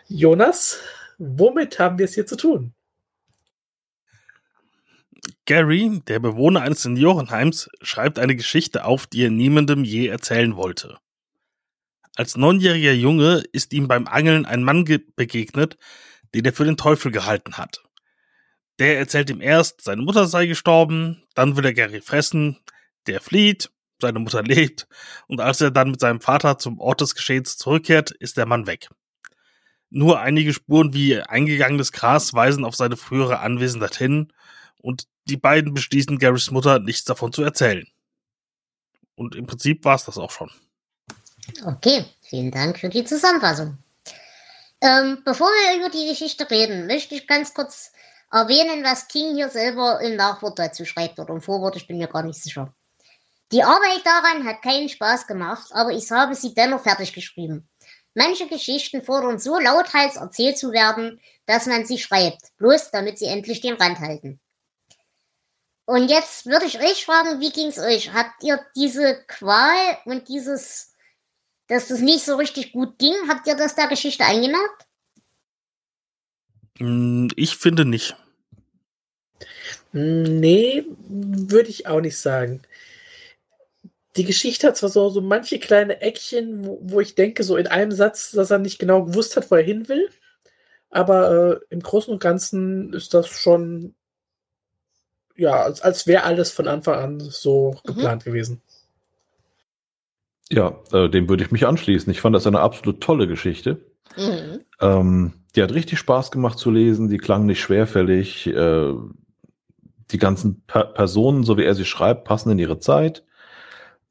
[0.07, 0.79] Jonas,
[1.17, 2.73] womit haben wir es hier zu tun?
[5.45, 10.97] Gary, der Bewohner eines Seniorenheims, schreibt eine Geschichte auf, die er niemandem je erzählen wollte.
[12.15, 15.77] Als neunjähriger Junge ist ihm beim Angeln ein Mann begegnet,
[16.35, 17.83] den er für den Teufel gehalten hat.
[18.79, 22.59] Der erzählt ihm erst, seine Mutter sei gestorben, dann will er Gary fressen,
[23.07, 24.87] der flieht, seine Mutter lebt,
[25.27, 28.67] und als er dann mit seinem Vater zum Ort des Geschehens zurückkehrt, ist der Mann
[28.67, 28.89] weg.
[29.89, 34.33] Nur einige Spuren wie eingegangenes Gras weisen auf seine frühere Anwesenheit hin,
[34.77, 37.87] und die beiden beschließen, Garys Mutter nichts davon zu erzählen.
[39.15, 40.51] Und im Prinzip war es das auch schon.
[41.65, 43.77] Okay, vielen Dank für die Zusammenfassung.
[44.81, 47.91] Ähm, bevor wir über die Geschichte reden, möchte ich ganz kurz
[48.31, 52.07] erwähnen, was King hier selber im Nachwort dazu schreibt oder im Vorwort, ich bin mir
[52.07, 52.73] gar nicht sicher.
[53.51, 57.69] Die Arbeit daran hat keinen Spaß gemacht, aber ich habe sie dennoch fertig geschrieben.
[58.15, 63.25] Manche Geschichten fordern so lauthals erzählt zu werden, dass man sie schreibt, bloß damit sie
[63.25, 64.39] endlich den Rand halten.
[65.85, 68.13] Und jetzt würde ich euch fragen, wie ging's euch?
[68.13, 70.92] Habt ihr diese Qual und dieses
[71.67, 73.13] dass das nicht so richtig gut ging.
[73.27, 74.85] Habt ihr das der Geschichte eingemerkt?
[76.77, 78.15] Hm, ich finde nicht.
[79.91, 82.63] Nee, würde ich auch nicht sagen.
[84.15, 87.67] Die Geschichte hat zwar so, so manche kleine Eckchen, wo, wo ich denke, so in
[87.67, 90.09] einem Satz, dass er nicht genau gewusst hat, wo er hin will.
[90.89, 93.95] Aber äh, im Großen und Ganzen ist das schon,
[95.35, 97.87] ja, als, als wäre alles von Anfang an so mhm.
[97.87, 98.61] geplant gewesen.
[100.51, 102.11] Ja, äh, dem würde ich mich anschließen.
[102.11, 103.85] Ich fand das eine absolut tolle Geschichte.
[104.17, 104.61] Mhm.
[104.81, 108.47] Ähm, die hat richtig Spaß gemacht zu lesen, die klang nicht schwerfällig.
[108.47, 108.93] Äh,
[110.11, 113.23] die ganzen per Personen, so wie er sie schreibt, passen in ihre Zeit.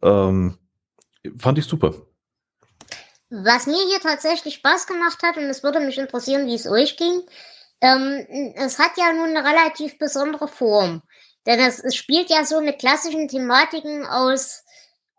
[0.03, 0.59] Ähm,
[1.39, 1.95] fand ich super.
[3.31, 6.97] Was mir hier tatsächlich Spaß gemacht hat, und es würde mich interessieren, wie es euch
[6.97, 7.23] ging,
[7.81, 11.03] ähm, es hat ja nun eine relativ besondere Form.
[11.47, 14.62] Denn es, es spielt ja so eine klassischen Thematiken aus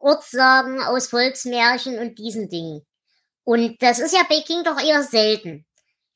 [0.04, 2.86] Ortssagen, aus Volksmärchen und diesen Dingen.
[3.44, 5.66] Und das ist ja bei King doch eher selten.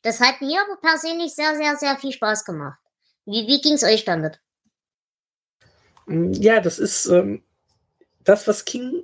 [0.02, 2.80] Das hat mir aber persönlich sehr, sehr, sehr viel Spaß gemacht.
[3.26, 4.40] Wie, wie ging es euch damit?
[6.08, 7.44] Ja, das ist ähm,
[8.24, 9.04] das, was King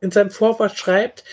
[0.00, 1.24] in seinem Vorwort schreibt,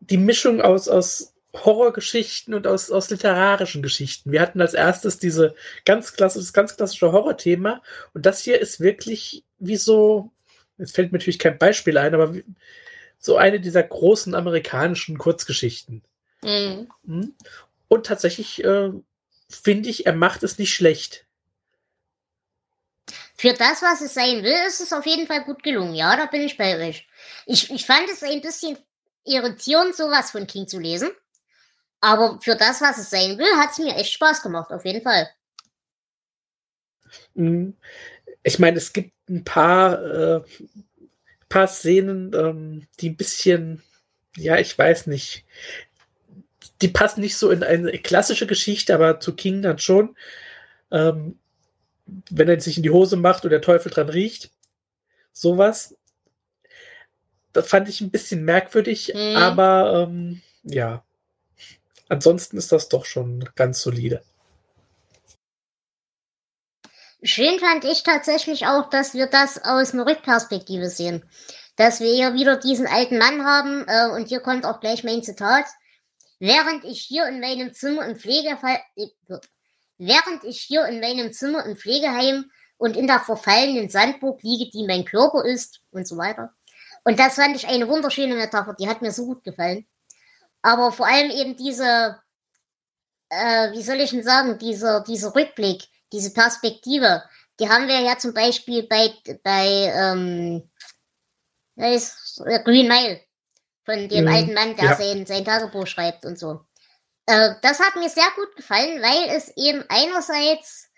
[0.00, 4.32] die Mischung aus, aus Horrorgeschichten und aus, aus literarischen Geschichten.
[4.32, 7.82] Wir hatten als erstes diese ganz klassische, ganz klassische Horrorthema
[8.14, 10.30] und das hier ist wirklich wie so
[10.80, 12.34] Jetzt fällt mir natürlich kein Beispiel ein, aber
[13.18, 16.02] so eine dieser großen amerikanischen Kurzgeschichten.
[16.42, 16.90] Mhm.
[17.06, 17.34] Hm?
[17.88, 18.90] Und tatsächlich äh,
[19.48, 21.26] finde ich, er macht es nicht schlecht.
[23.36, 25.94] Für das, was es sein will, ist es auf jeden Fall gut gelungen.
[25.94, 27.08] Ja, da bin ich bei euch.
[27.46, 28.78] Ich, ich fand es ein bisschen
[29.24, 31.10] irritierend, sowas von King zu lesen.
[32.00, 35.02] Aber für das, was es sein will, hat es mir echt Spaß gemacht, auf jeden
[35.02, 35.28] Fall.
[37.34, 37.76] Hm.
[38.42, 40.40] Ich meine, es gibt ein paar, äh,
[41.48, 43.82] paar Szenen, ähm, die ein bisschen,
[44.36, 45.44] ja, ich weiß nicht,
[46.82, 50.16] die passen nicht so in eine klassische Geschichte, aber zu King dann schon.
[50.90, 51.38] Ähm,
[52.30, 54.50] wenn er sich in die Hose macht und der Teufel dran riecht.
[55.32, 55.96] Sowas.
[57.52, 59.36] Das fand ich ein bisschen merkwürdig, Mhm.
[59.36, 61.04] aber ähm, ja.
[62.08, 64.22] Ansonsten ist das doch schon ganz solide.
[67.22, 71.22] Schön fand ich tatsächlich auch, dass wir das aus einer Rückperspektive sehen.
[71.76, 75.22] Dass wir hier wieder diesen alten Mann haben, äh, und hier kommt auch gleich mein
[75.22, 75.66] Zitat.
[76.38, 79.08] Während ich hier in meinem Zimmer im Pflegefall, äh,
[79.98, 84.86] während ich hier in meinem Zimmer im Pflegeheim und in der verfallenen Sandburg liege, die
[84.86, 86.54] mein Körper ist und so weiter.
[87.04, 89.86] Und das fand ich eine wunderschöne Metapher, die hat mir so gut gefallen.
[90.62, 92.18] Aber vor allem eben diese,
[93.28, 97.22] äh, wie soll ich denn sagen, dieser, dieser Rückblick, diese Perspektive,
[97.58, 100.70] die haben wir ja zum Beispiel bei, bei ähm,
[101.76, 101.98] äh,
[102.64, 103.20] Green Mile
[103.84, 104.96] von dem Mhm, alten Mann, der ja.
[104.96, 106.60] sein, sein Tagebuch schreibt und so.
[107.26, 110.88] Äh, das hat mir sehr gut gefallen, weil es eben einerseits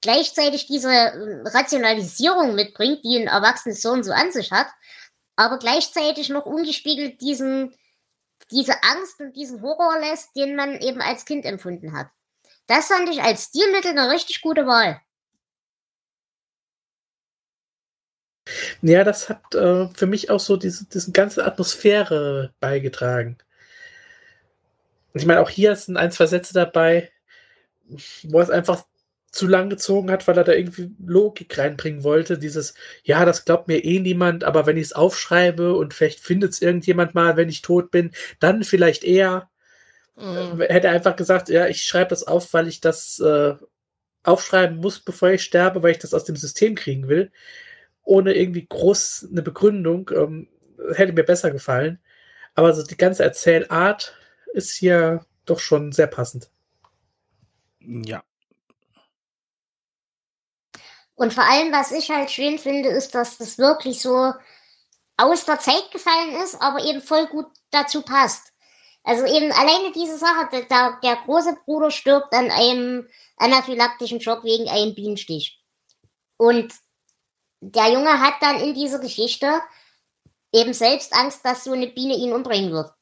[0.00, 4.68] gleichzeitig diese ähm, Rationalisierung mitbringt, die ein erwachsenes Sohn so an sich hat,
[5.36, 7.74] aber gleichzeitig noch ungespiegelt diesen,
[8.50, 12.08] diese Angst und diesen Horror lässt, den man eben als Kind empfunden hat.
[12.68, 15.00] Das fand ich als Stilmittel eine richtig gute Wahl.
[18.82, 23.38] Ja, das hat äh, für mich auch so diese, diese ganze Atmosphäre beigetragen.
[25.14, 27.10] Ich meine, auch hier sind ein, zwei Sätze dabei,
[28.24, 28.84] wo es einfach
[29.30, 32.38] zu lang gezogen hat, weil er da irgendwie Logik reinbringen wollte.
[32.38, 36.52] Dieses, ja, das glaubt mir eh niemand, aber wenn ich es aufschreibe und vielleicht findet
[36.52, 39.50] es irgendjemand mal, wenn ich tot bin, dann vielleicht eher.
[40.20, 40.60] Mhm.
[40.60, 43.54] Hätte einfach gesagt, ja, ich schreibe das auf, weil ich das äh,
[44.22, 47.30] aufschreiben muss, bevor ich sterbe, weil ich das aus dem System kriegen will
[48.08, 50.48] ohne irgendwie groß eine Begründung, ähm,
[50.94, 52.00] hätte mir besser gefallen.
[52.54, 54.16] Aber so die ganze Erzählart
[54.54, 56.50] ist hier doch schon sehr passend.
[57.80, 58.22] Ja.
[61.14, 64.32] Und vor allem, was ich halt schön finde, ist, dass das wirklich so
[65.18, 68.47] aus der Zeit gefallen ist, aber eben voll gut dazu passt.
[69.08, 74.68] Also eben alleine diese Sache, der, der, große Bruder stirbt an einem anaphylaktischen Schock wegen
[74.68, 75.64] einem Bienenstich.
[76.36, 76.74] Und
[77.60, 79.62] der Junge hat dann in dieser Geschichte
[80.52, 82.92] eben selbst Angst, dass so eine Biene ihn umbringen wird.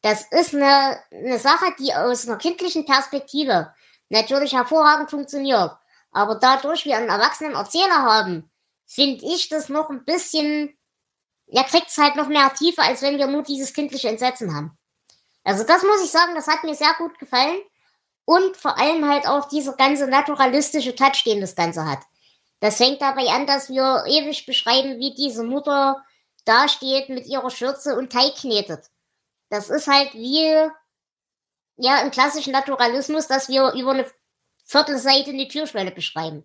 [0.00, 3.74] Das ist eine, eine Sache, die aus einer kindlichen Perspektive
[4.08, 5.72] natürlich hervorragend funktioniert.
[6.10, 8.50] Aber dadurch wir einen erwachsenen Erzähler haben,
[8.86, 10.74] finde ich das noch ein bisschen,
[11.48, 14.78] ja, kriegt es halt noch mehr Tiefe, als wenn wir nur dieses kindliche Entsetzen haben.
[15.44, 17.60] Also das muss ich sagen, das hat mir sehr gut gefallen.
[18.24, 22.00] Und vor allem halt auch dieser ganze naturalistische Touch, den das Ganze hat.
[22.60, 26.02] Das fängt dabei an, dass wir ewig beschreiben, wie diese Mutter
[26.46, 28.86] dasteht mit ihrer Schürze und Teig knetet.
[29.50, 30.50] Das ist halt wie,
[31.76, 34.10] ja, im klassischen Naturalismus, dass wir über eine
[34.64, 36.44] Viertelseite eine Türschwelle beschreiben.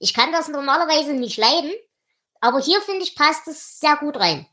[0.00, 1.72] Ich kann das normalerweise nicht leiden,
[2.40, 4.46] aber hier finde ich, passt es sehr gut rein.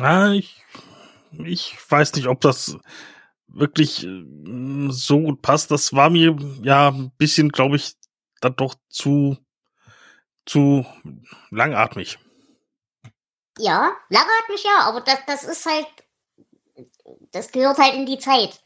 [0.00, 0.62] Ah, ich,
[1.44, 2.76] ich weiß nicht, ob das
[3.48, 4.24] wirklich äh,
[4.90, 5.70] so gut passt.
[5.70, 7.94] Das war mir ja ein bisschen, glaube ich,
[8.40, 9.36] dann doch zu,
[10.46, 10.86] zu
[11.50, 12.18] langatmig.
[13.58, 15.86] Ja, langert mich ja, aber das, das ist halt,
[17.32, 18.60] das gehört halt in die Zeit.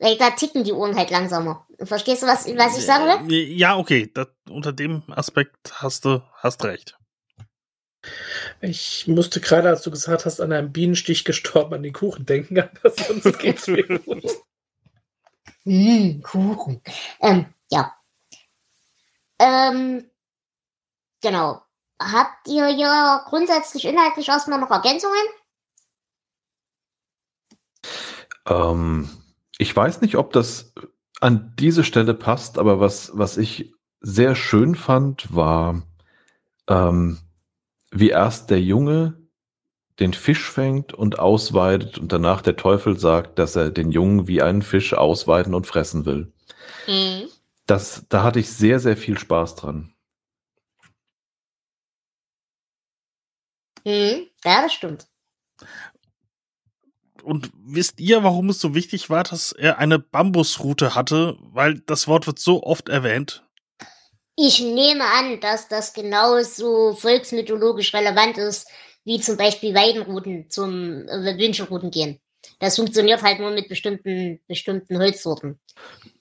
[0.00, 1.66] Weil da ticken die Uhren halt langsamer.
[1.82, 3.32] Verstehst du, was, was ich sagen will?
[3.32, 4.08] Äh, Ja, okay.
[4.14, 6.96] Das, unter dem Aspekt hast du hast recht.
[8.60, 12.60] Ich musste gerade, als du gesagt hast, an einem Bienenstich gestorben an den Kuchen denken,
[12.60, 14.24] aber sonst geht's mir gut.
[15.64, 16.80] Hm, Kuchen.
[17.20, 17.94] Ähm, ja.
[19.38, 20.10] Ähm,
[21.20, 21.62] genau.
[22.00, 25.16] Habt ihr ja grundsätzlich inhaltlich erstmal noch Ergänzungen?
[28.46, 29.08] Ähm,
[29.58, 30.72] ich weiß nicht, ob das
[31.20, 35.82] an diese Stelle passt, aber was, was ich sehr schön fand, war,
[36.68, 37.18] ähm,
[37.90, 39.18] wie erst der Junge
[39.98, 44.42] den Fisch fängt und ausweidet und danach der Teufel sagt, dass er den Jungen wie
[44.42, 46.32] einen Fisch ausweiden und fressen will.
[46.86, 47.28] Mhm.
[47.66, 49.92] Das, da hatte ich sehr, sehr viel Spaß dran.
[53.84, 54.26] Mhm.
[54.44, 55.08] Ja, das stimmt.
[57.22, 61.36] Und wisst ihr, warum es so wichtig war, dass er eine Bambusroute hatte?
[61.40, 63.44] Weil das Wort wird so oft erwähnt.
[64.40, 68.68] Ich nehme an, dass das genauso volksmythologisch relevant ist,
[69.04, 72.20] wie zum Beispiel Weidenrouten zum äh, Wünschelrouten gehen.
[72.60, 75.58] Das funktioniert halt nur mit bestimmten, bestimmten Holzsorten.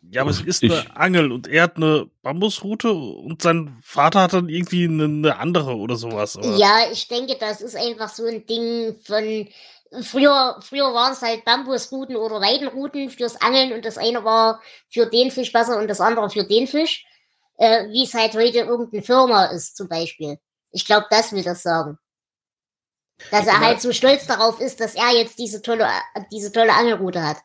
[0.09, 4.21] Ja, aber es ist Ich- eine Angel und er hat eine Bambusroute und sein Vater
[4.21, 6.37] hat dann irgendwie eine, eine andere oder sowas.
[6.37, 9.47] Aber Ja, ich denke, das ist einfach so ein Ding von.
[10.01, 15.05] Früher, früher waren es halt Bambusrouten oder Weidenrouten fürs Angeln und das eine war für
[15.05, 17.05] den Fisch besser und das andere für den Fisch.
[17.57, 20.37] Äh, wie es halt heute irgendeine Firma ist, zum Beispiel.
[20.71, 21.97] Ich glaube, das will das sagen.
[23.31, 23.59] Dass er Ja.
[23.61, 25.87] halt so stolz darauf ist, dass er jetzt diese tolle,
[26.31, 27.37] diese tolle Angelroute hat.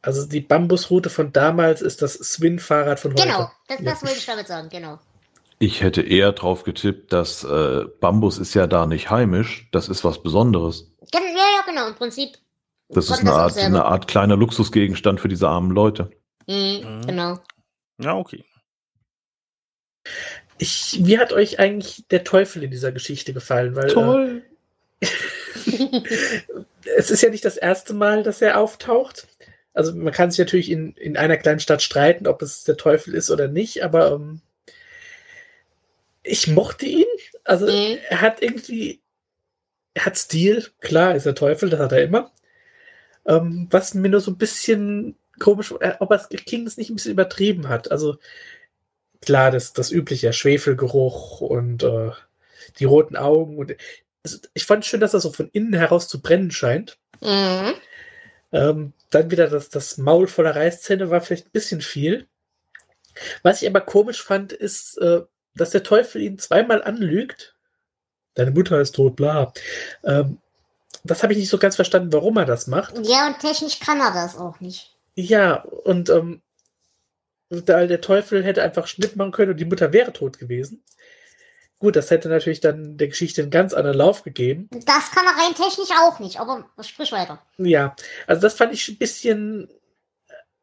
[0.00, 3.22] Also die Bambusroute von damals ist das Swin-Fahrrad von heute.
[3.22, 3.84] Genau, das, Ja.
[3.84, 4.98] das wollte ich damit sagen, genau.
[5.58, 9.68] Ich hätte eher drauf getippt, dass äh, Bambus ist ja da nicht heimisch.
[9.72, 10.92] Das ist was Besonderes.
[11.12, 12.36] Ja, ja, genau, im Prinzip.
[12.90, 16.10] Das ist eine auch Art, eine Art kleiner Luxusgegenstand für diese armen Leute.
[16.46, 17.06] Mhm, Mhm.
[17.06, 17.38] Genau.
[17.98, 18.44] ja, okay.
[20.58, 23.74] Ich, wie hat euch eigentlich der Teufel in dieser Geschichte gefallen?
[23.74, 23.90] Weil,
[25.00, 25.08] Äh,
[26.96, 29.26] es ist ja nicht das erste Mal, dass er auftaucht.
[29.72, 33.14] Also man kann sich natürlich in, in einer kleinen Stadt streiten, ob es der Teufel
[33.14, 34.40] ist oder nicht, aber ähm,
[36.22, 37.04] ich mochte ihn.
[37.42, 37.98] Also Mhm.
[38.08, 39.00] er hat irgendwie,
[39.94, 42.32] er hat Stil, klar, ist der Teufel, das hat er immer.
[43.26, 46.96] Ähm, was mir nur so ein bisschen komisch, äh, ob er King es nicht ein
[46.96, 47.90] bisschen übertrieben hat.
[47.90, 48.16] Also
[49.24, 52.10] klar, das, das übliche Schwefelgeruch und äh,
[52.78, 53.58] die roten Augen.
[53.58, 53.74] Und
[54.24, 56.98] also, ich fand schön, dass er so von innen heraus zu brennen scheint.
[57.20, 57.74] Mhm.
[58.52, 62.26] Ähm, dann wieder das, das Maul voller Reißzähne war vielleicht ein bisschen viel.
[63.42, 65.22] Was ich aber komisch fand, ist, äh,
[65.54, 67.54] dass der Teufel ihn zweimal anlügt.
[68.34, 69.52] Deine Mutter ist tot, bla.
[70.02, 70.38] Ähm,
[71.04, 72.94] das habe ich nicht so ganz verstanden, warum er das macht.
[73.02, 74.96] Ja, und technisch kann er das auch nicht.
[75.14, 76.42] Ja, und ähm,
[77.60, 80.82] da der Teufel hätte einfach Schnitt machen können und die Mutter wäre tot gewesen.
[81.78, 84.68] Gut, das hätte natürlich dann der Geschichte einen ganz anderen Lauf gegeben.
[84.70, 87.42] Das kann er rein technisch auch nicht, aber sprich weiter.
[87.58, 87.94] Ja,
[88.26, 89.68] also das fand ich ein bisschen.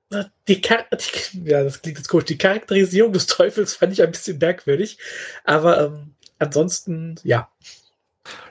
[0.09, 2.25] äh, Die, Char die, ja, das klingt jetzt komisch.
[2.25, 4.97] Die Charakterisierung des Teufels fand ich ein bisschen merkwürdig.
[5.43, 7.49] Aber ähm, ansonsten, ja,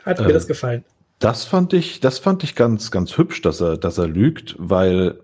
[0.05, 0.85] hat mir Ähm, das gefallen.
[1.19, 5.21] Das fand ich, das fand ich ganz, ganz hübsch, dass er, dass er lügt, weil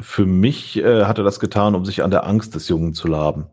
[0.00, 3.08] für mich äh, hat er das getan, um sich an der Angst des Jungen zu
[3.08, 3.50] laben.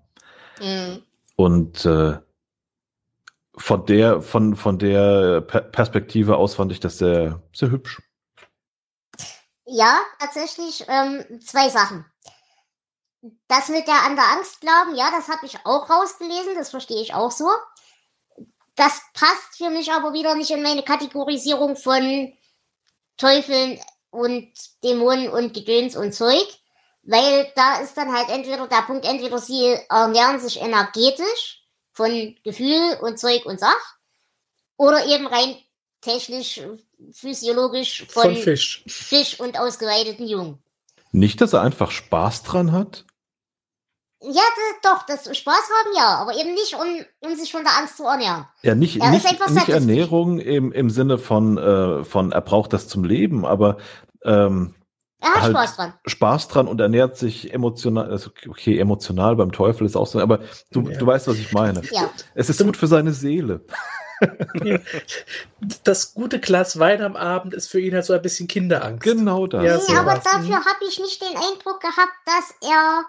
[0.60, 1.04] Mhm.
[1.36, 2.20] Und äh,
[3.58, 8.02] von der, von, von der Per- Perspektive aus fand ich das sehr, sehr hübsch.
[9.66, 12.06] Ja, tatsächlich ähm, zwei Sachen.
[13.48, 17.02] Das mit der an der Angst glauben, ja, das habe ich auch rausgelesen, das verstehe
[17.02, 17.50] ich auch so.
[18.76, 22.34] Das passt für mich aber wieder nicht in meine Kategorisierung von
[23.18, 23.80] Teufeln
[24.16, 24.52] und
[24.84, 26.48] Dämonen und Gedöns und Zeug,
[27.04, 32.98] weil da ist dann halt entweder der Punkt, entweder sie ernähren sich energetisch von Gefühl
[33.02, 33.96] und Zeug und Sach,
[34.78, 35.56] oder eben rein
[36.02, 36.62] technisch,
[37.12, 38.84] physiologisch Von, von, Fisch.
[38.88, 40.62] Fisch und ausgeweideten Jungen.
[41.12, 43.06] Nicht, dass er einfach Spaß dran hat.
[44.28, 44.42] Ja,
[44.84, 48.04] doch, das Spaß haben ja, aber eben nicht, um, um sich von der Angst zu
[48.06, 48.48] ernähren.
[48.64, 49.70] Ja, nicht, Er ist nicht, nicht.
[49.70, 53.78] Ernährung im, im Sinne von, äh, von, er braucht das zum Leben, aber
[54.24, 54.74] ähm,
[55.20, 55.52] Er hat Halt.
[55.52, 55.94] Spaß dran.
[56.06, 60.40] Spaß dran und ernährt sich emotional, also okay, emotional beim Teufel ist auch so, aber
[60.72, 60.98] du, Ja.
[60.98, 61.82] du weißt, was ich meine.
[61.92, 62.10] Ja.
[62.34, 63.62] Es ist gut für seine Seele.
[65.84, 69.04] Das gute Glas Wein am Abend ist für ihn halt so ein bisschen Kinderangst.
[69.04, 69.64] Genau das.
[69.90, 70.66] Ja, nee, aber dafür Mhm.
[70.66, 73.04] habe ich nicht den Eindruck gehabt, dass er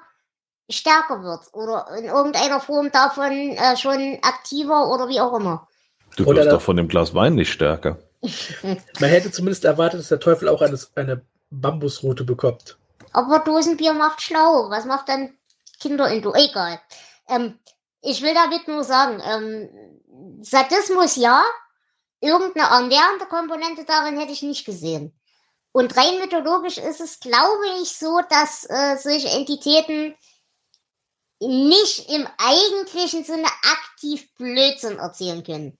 [0.68, 5.68] stärker wird oder in irgendeiner Form davon äh, schon aktiver oder wie auch immer.
[6.16, 7.98] Du wirst doch von dem Glas Wein nicht stärker.
[8.62, 12.79] Man hätte zumindest erwartet, dass der Teufel auch eine, eine Bambusroute bekommt.
[13.12, 14.68] Aber Dosenbier macht schlau.
[14.70, 15.35] Was macht dann
[15.79, 16.33] Kinder in du?
[16.33, 16.81] Egal.
[17.29, 17.59] Ähm,
[18.02, 21.42] ich will damit nur sagen, ähm, Sadismus ja,
[22.21, 25.12] irgendeine ernährende Komponente darin hätte ich nicht gesehen.
[25.73, 30.14] Und rein mythologisch ist es, glaube ich, so, dass äh, solche Entitäten
[31.40, 35.78] nicht im eigentlichen Sinne aktiv Blödsinn erzählen können.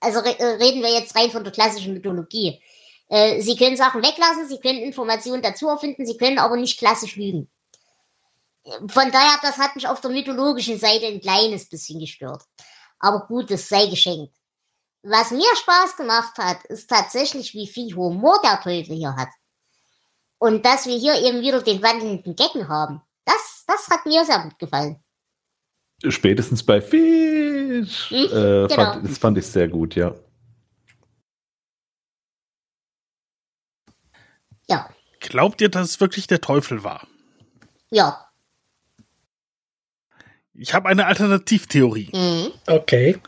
[0.00, 2.60] Also re äh, reden wir jetzt rein von der klassischen Mythologie.
[3.08, 7.16] Äh, sie können Sachen weglassen, sie können Informationen dazu erfinden, sie können aber nicht klassisch
[7.16, 7.50] lügen.
[8.64, 12.42] Von daher, das hat mich auf der mythologischen Seite ein kleines bisschen gestört.
[12.98, 14.34] Aber gut, das sei geschenkt.
[15.02, 19.30] Was mir Spaß gemacht hat, ist tatsächlich, wie viel Humor der Teufel hier hat.
[20.38, 23.02] Und dass wir hier eben wieder den wandelnden Gecken haben.
[23.24, 25.02] Das, das hat mir sehr gut gefallen.
[26.08, 28.10] Spätestens bei Fisch.
[28.10, 28.68] Mhm, äh, genau.
[28.68, 30.14] fand, das fand ich sehr gut, ja.
[34.68, 34.88] Ja.
[35.20, 37.06] Glaubt ihr, dass es wirklich der Teufel war?
[37.90, 38.28] Ja.
[40.54, 42.10] Ich habe eine Alternativtheorie.
[42.12, 42.52] Mhm.
[42.66, 43.20] Okay.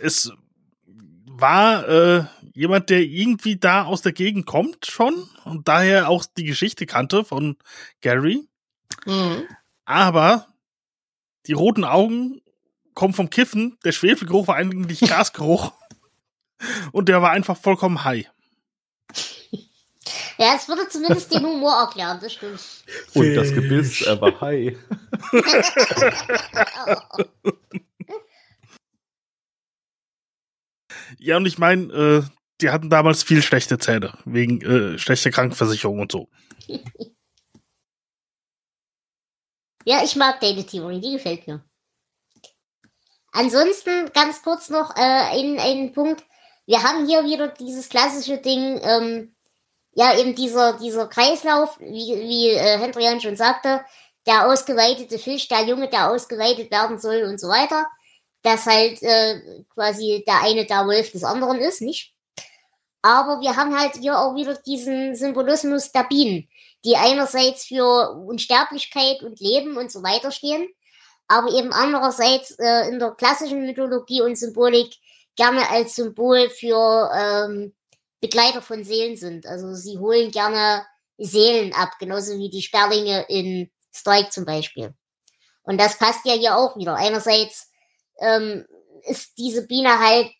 [0.00, 0.32] Es
[1.26, 6.44] war äh, jemand, der irgendwie da aus der Gegend kommt schon und daher auch die
[6.44, 7.56] Geschichte kannte von
[8.00, 8.46] Gary
[9.06, 9.46] Mhm.
[9.84, 10.48] Aber
[11.46, 12.40] die roten Augen
[12.94, 15.72] kommen vom Kiffen, der Schwefelgeruch war eigentlich Gasgeruch
[16.92, 18.30] und der war einfach vollkommen high.
[20.36, 22.60] Ja, es würde zumindest den Humor erklären, das stimmt.
[23.14, 23.54] Und das.
[23.54, 24.76] Gebiss, er war high.
[31.18, 32.22] Ja, und ich meine, äh,
[32.60, 36.28] die hatten damals viel schlechte Zähne, wegen äh, schlechter Krankenversicherung und so.
[39.84, 41.62] Ja, ich mag deine Theorie, die gefällt mir.
[43.32, 46.24] Ansonsten ganz kurz noch äh, ein, ein Punkt.
[46.66, 49.34] Wir haben hier wieder dieses klassische Ding, ähm,
[49.92, 53.84] ja, eben dieser, dieser Kreislauf, wie, wie äh, Hendrian schon sagte,
[54.26, 57.86] der ausgeweitete Fisch, der Junge, der ausgeweitet werden soll und so weiter.
[58.42, 62.14] Dass halt äh, quasi der eine der Wolf des anderen ist, nicht?
[63.02, 66.48] Aber wir haben halt hier auch wieder diesen Symbolismus der Bienen,
[66.84, 70.68] die einerseits für Unsterblichkeit und Leben und so weiter stehen,
[71.28, 74.94] aber eben andererseits äh, in der klassischen Mythologie und Symbolik
[75.36, 77.74] gerne als Symbol für ähm,
[78.20, 79.46] Begleiter von Seelen sind.
[79.46, 80.84] Also sie holen gerne
[81.18, 84.94] Seelen ab, genauso wie die Sperlinge in Strike zum Beispiel.
[85.62, 86.94] Und das passt ja hier auch wieder.
[86.96, 87.70] Einerseits
[88.18, 88.66] ähm,
[89.04, 90.32] ist diese Biene halt,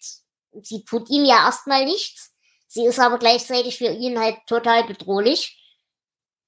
[0.62, 2.32] sie tut ihm ja erstmal nichts,
[2.66, 5.61] sie ist aber gleichzeitig für ihn halt total bedrohlich.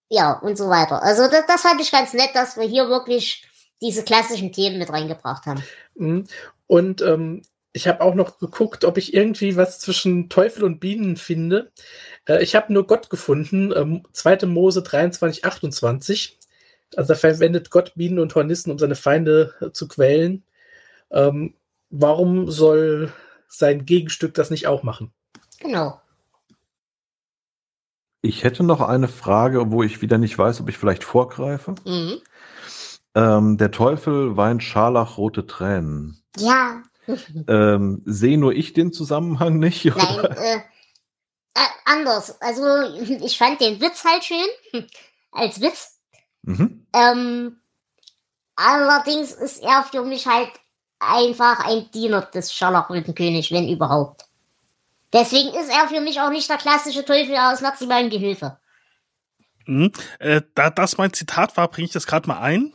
[0.09, 1.03] Ja, und so weiter.
[1.03, 3.45] Also das, das fand ich ganz nett, dass wir hier wirklich
[3.81, 5.63] diese klassischen Themen mit reingebracht haben.
[5.97, 6.25] Mhm.
[6.67, 7.43] Und ähm,
[7.73, 11.73] ich habe auch noch geguckt, ob ich irgendwie was zwischen Teufel und Bienen finde.
[12.27, 14.47] Äh, ich habe nur Gott gefunden, ähm, 2.
[14.47, 16.39] Mose 23, 28.
[16.97, 20.45] Also da verwendet Gott Bienen und Hornissen, um seine Feinde äh, zu quälen.
[21.11, 21.55] Ähm,
[21.91, 23.13] warum soll
[23.49, 25.13] sein Gegenstück das nicht auch machen?
[25.59, 26.01] Genau.
[28.27, 31.77] Ich hätte noch eine Frage, wo ich wieder nicht weiß, ob ich vielleicht vorgreife.
[31.85, 32.21] Mhm.
[33.15, 36.23] Ähm, der Teufel weint scharlachrote Tränen.
[36.39, 36.83] Ja.
[37.47, 39.85] Ähm, Sehe nur ich den Zusammenhang nicht?
[39.85, 40.37] Nein, Oder?
[40.37, 42.43] äh, äh, anders.
[42.43, 42.65] Also
[43.25, 44.45] ich fand den Witz halt schön.
[45.31, 46.01] Als Witz.
[46.43, 46.85] Mhm.
[46.93, 47.61] Ähm,
[48.57, 50.51] allerdings ist er für mich halt
[50.99, 54.26] einfach ein Diener des Scharlachrötenkönig, wenn überhaupt.
[55.13, 58.59] Deswegen ist er für mich auch nicht der klassische Teufel aus maximalen Gehilfe.
[59.67, 59.93] Mhm.
[60.19, 62.73] Äh, da das mein Zitat war, bringe ich das gerade mal ein.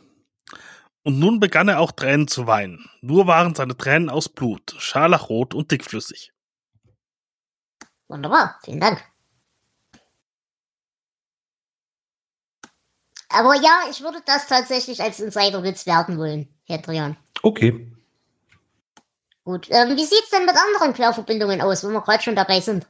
[1.04, 2.88] Und nun begann er auch Tränen zu weinen.
[3.00, 6.32] Nur waren seine Tränen aus Blut, scharlachrot und dickflüssig.
[8.08, 9.02] Wunderbar, vielen Dank.
[13.28, 17.16] Aber ja, ich würde das tatsächlich als Insiderwitz werten wollen, Herr Drian.
[17.42, 17.90] Okay.
[19.44, 22.86] Gut, ähm, wie sieht's denn mit anderen Querverbindungen aus, wenn wir gerade schon dabei sind?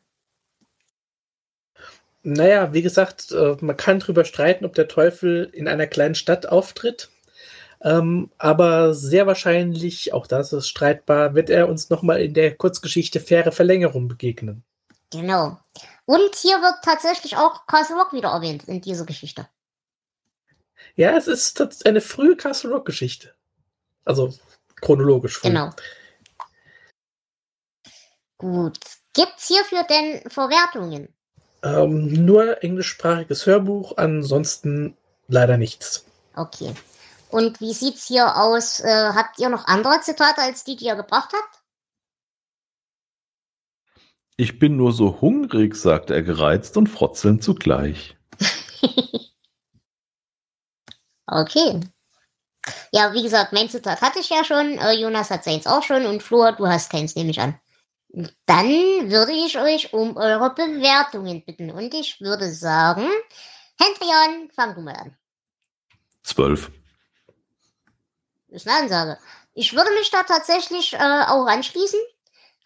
[2.23, 6.47] Naja, wie gesagt, äh, man kann drüber streiten, ob der Teufel in einer kleinen Stadt
[6.47, 7.11] auftritt.
[7.81, 13.19] Ähm, aber sehr wahrscheinlich, auch das ist streitbar, wird er uns nochmal in der Kurzgeschichte
[13.19, 14.63] Faire Verlängerung begegnen.
[15.11, 15.59] Genau.
[16.05, 19.49] Und hier wird tatsächlich auch Castle Rock wieder erwähnt in dieser Geschichte.
[20.95, 23.35] Ja, es ist eine frühe Castle Rock Geschichte.
[24.05, 24.33] Also
[24.81, 25.49] chronologisch früh.
[25.49, 25.71] Genau.
[28.43, 28.81] Gut.
[29.15, 31.15] Gibt's hierfür denn Verwertungen?
[31.63, 34.97] Ähm, nur englischsprachiges Hörbuch, ansonsten
[35.29, 36.05] leider nichts.
[36.35, 36.75] Okay.
[37.31, 38.81] Und wie sieht's hier aus?
[38.81, 41.63] Äh, habt ihr noch andere Zitate als die, die ihr gebracht habt?
[44.37, 48.17] Ich bin nur so hungrig, sagte er gereizt und frotzelnd zugleich.
[51.25, 51.81] Okay.
[52.93, 54.77] Ja, wie gesagt, mein Zitat hatte ich ja schon.
[54.77, 57.59] Äh, Jonas hat seins auch schon und Flor, du hast keins, nehme ich an.
[58.13, 61.71] Dann würde ich euch um eure Bewertungen bitten.
[61.71, 63.09] Und ich würde sagen,
[63.81, 65.17] Hendrian, fang du mal an.
[66.23, 66.71] Zwölf.
[68.49, 69.19] ist eine Ansage.
[69.55, 71.99] Ich würde mich da tatsächlich äh, auch anschließen.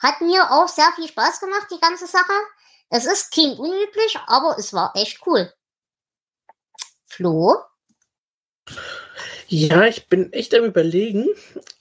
[0.00, 2.32] Hat mir auch sehr viel Spaß gemacht, die ganze Sache.
[2.90, 5.52] Es ist klingt unüblich, aber es war echt cool.
[7.06, 7.56] Flo?
[9.48, 11.28] Ja, ich bin echt am überlegen.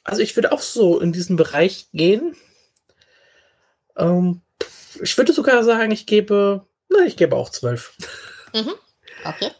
[0.03, 2.37] Also ich würde auch so in diesen Bereich gehen.
[3.97, 4.41] Ähm,
[5.01, 7.95] ich würde sogar sagen, ich gebe, na, ich gebe auch zwölf.
[8.53, 8.73] Mhm.
[9.23, 9.51] Okay.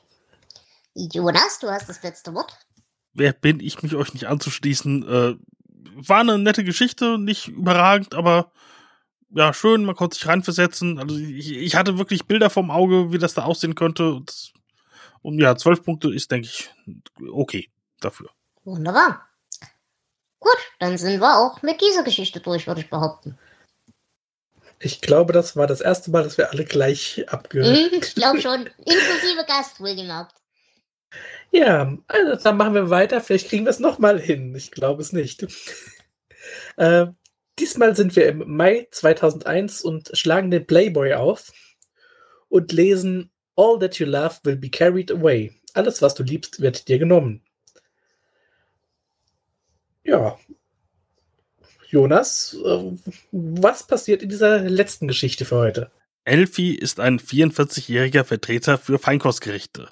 [0.93, 2.57] Jonas, du hast das letzte Wort.
[3.13, 5.03] Wer bin ich, mich euch nicht anzuschließen?
[5.03, 5.35] Äh,
[6.07, 8.51] war eine nette Geschichte, nicht überragend, aber
[9.31, 10.99] ja, schön, man konnte sich reinversetzen.
[10.99, 14.13] Also ich, ich hatte wirklich Bilder vom Auge, wie das da aussehen könnte.
[14.13, 14.53] Und,
[15.21, 16.69] und ja, zwölf Punkte ist, denke ich,
[17.31, 17.69] okay
[17.99, 18.29] dafür.
[18.63, 19.27] Wunderbar.
[20.39, 23.37] Gut, dann sind wir auch mit dieser Geschichte durch, würde ich behaupten.
[24.79, 28.41] Ich glaube, das war das erste Mal, dass wir alle gleich abgehört Mhm, ich glaube
[28.41, 28.69] schon.
[28.77, 30.35] Inklusive Gast, wohlgemerkt.
[31.51, 33.21] Ja, also dann machen wir weiter.
[33.21, 34.53] Vielleicht kriegen wir es nochmal hin.
[34.55, 35.47] Ich glaube es nicht.
[36.77, 37.07] äh,
[37.57, 41.51] diesmal sind wir im Mai 2001 und schlagen den Playboy auf
[42.49, 45.53] und lesen All that you love will be carried away.
[45.73, 47.41] Alles, was du liebst, wird dir genommen.
[50.03, 50.37] Ja.
[51.95, 52.91] Jonas, äh,
[53.31, 55.91] was passiert in dieser letzten Geschichte für heute?
[56.25, 59.87] Elfie ist ein 44-jähriger Vertreter für Feinkostgerichte.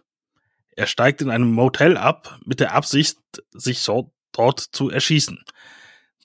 [0.76, 3.20] Er steigt in einem Motel ab mit der Absicht,
[3.54, 5.46] sich so dort zu erschießen.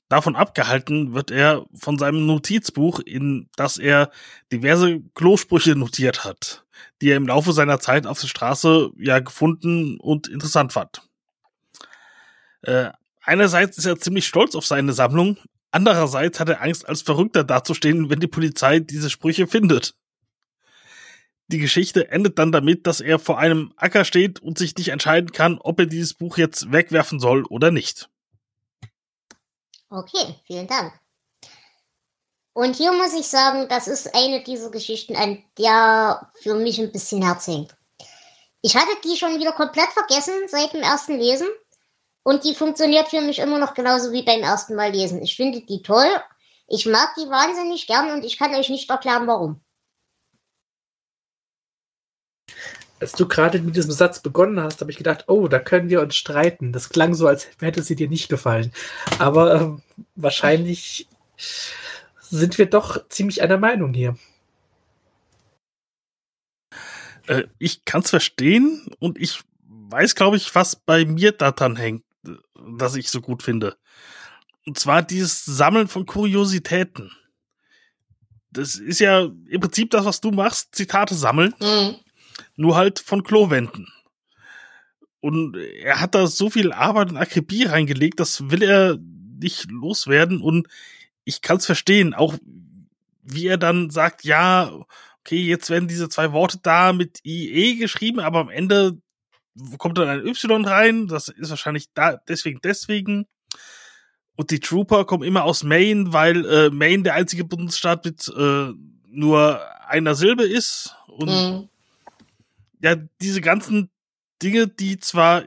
[0.09, 4.11] Davon abgehalten wird er von seinem Notizbuch, in das er
[4.51, 6.65] diverse Klosprüche notiert hat,
[7.01, 11.03] die er im Laufe seiner Zeit auf der Straße ja gefunden und interessant fand.
[12.63, 12.91] Äh,
[13.23, 15.37] einerseits ist er ziemlich stolz auf seine Sammlung,
[15.71, 19.95] andererseits hat er Angst, als Verrückter dazustehen, wenn die Polizei diese Sprüche findet.
[21.51, 25.33] Die Geschichte endet dann damit, dass er vor einem Acker steht und sich nicht entscheiden
[25.33, 28.11] kann, ob er dieses Buch jetzt wegwerfen soll oder nicht.
[29.89, 30.93] Okay, vielen Dank.
[32.53, 36.93] Und hier muss ich sagen, das ist eine dieser Geschichten, an der für mich ein
[36.93, 37.75] bisschen Herz hängt.
[38.61, 41.47] Ich hatte die schon wieder komplett vergessen seit dem ersten Lesen.
[42.29, 45.23] Und die funktioniert für mich immer noch genauso wie beim ersten Mal lesen.
[45.23, 46.11] Ich finde die toll.
[46.67, 49.63] Ich mag die wahnsinnig gern und ich kann euch nicht erklären, warum.
[53.01, 56.03] Als du gerade mit diesem Satz begonnen hast, habe ich gedacht, oh, da können wir
[56.03, 56.71] uns streiten.
[56.71, 58.75] Das klang so, als hätte sie dir nicht gefallen.
[59.19, 59.83] Aber ähm,
[60.15, 61.09] wahrscheinlich
[62.21, 64.19] sind wir doch ziemlich einer Meinung hier.
[67.27, 69.41] Äh, ich kann es verstehen und ich
[69.89, 72.05] weiß, glaube ich, was bei mir daran hängt,
[72.79, 73.77] dass ich so gut finde.
[74.67, 77.11] Und zwar dieses Sammeln von Kuriositäten.
[78.51, 81.55] Das ist ja im Prinzip das, was du machst, Zitate sammeln.
[81.61, 81.97] Mhm.
[82.57, 83.89] nur halt von Klowänden.
[85.21, 88.99] Und er hat da so viel Arbeit und Akribie reingelegt, das will er
[89.41, 90.41] nicht loswerden.
[90.41, 90.69] Und
[91.25, 92.37] ich kann es verstehen, auch
[93.23, 94.73] wie er dann sagt, ja,
[95.21, 98.99] okay, jetzt werden diese zwei Worte da mit IE geschrieben, aber am Ende
[99.79, 101.07] kommt dann ein Y rein.
[101.09, 103.27] Das ist wahrscheinlich da deswegen, deswegen.
[104.37, 108.73] Und die Trooper kommen immer aus Maine, weil äh, Maine der einzige Bundesstaat mit äh,
[109.09, 110.95] nur einer Silbe ist.
[111.09, 111.69] Und Mhm.
[112.81, 113.91] ja, diese ganzen
[114.41, 115.43] Dinge, die zwar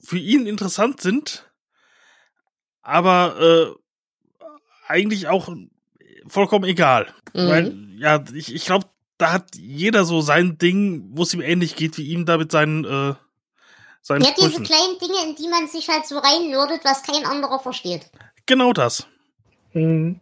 [0.00, 1.50] für ihn interessant sind,
[2.82, 4.46] aber äh,
[4.86, 5.52] eigentlich auch
[6.26, 7.08] vollkommen egal.
[7.34, 7.48] Mhm.
[7.48, 8.86] Weil, ja, ich, ich glaube,
[9.18, 12.52] da hat jeder so sein Ding, wo es ihm ähnlich geht wie ihm da mit
[12.52, 13.14] seinen, äh,
[14.02, 14.64] seinen Ja, diese Sprüchen.
[14.64, 18.10] kleinen Dinge, in die man sich halt so reinnördet, was kein anderer versteht.
[18.46, 19.06] Genau das.
[19.72, 20.20] Mhm.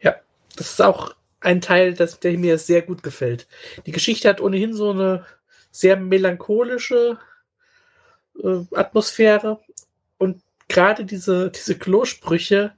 [0.00, 0.16] Ja,
[0.56, 3.46] das ist auch ein Teil, das, der mir sehr gut gefällt.
[3.86, 5.24] Die Geschichte hat ohnehin so eine
[5.70, 7.18] sehr melancholische
[8.42, 9.60] äh, Atmosphäre
[10.18, 12.74] und gerade diese, diese Klosprüche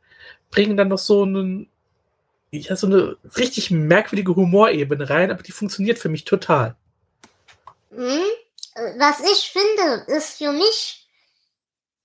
[0.51, 1.69] bringen dann noch so einen
[2.51, 6.77] ja, so eine richtig merkwürdige Humorebene rein, aber die funktioniert für mich total.
[7.91, 8.23] Mhm.
[8.75, 11.09] Was ich finde, ist für mich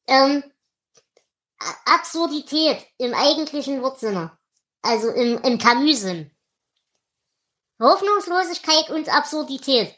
[0.08, 0.44] ähm,
[1.86, 4.38] Absurdität im eigentlichen Wortsinne.
[4.82, 6.32] Also im, im Camus-Sinn.
[7.80, 9.98] Hoffnungslosigkeit und Absurdität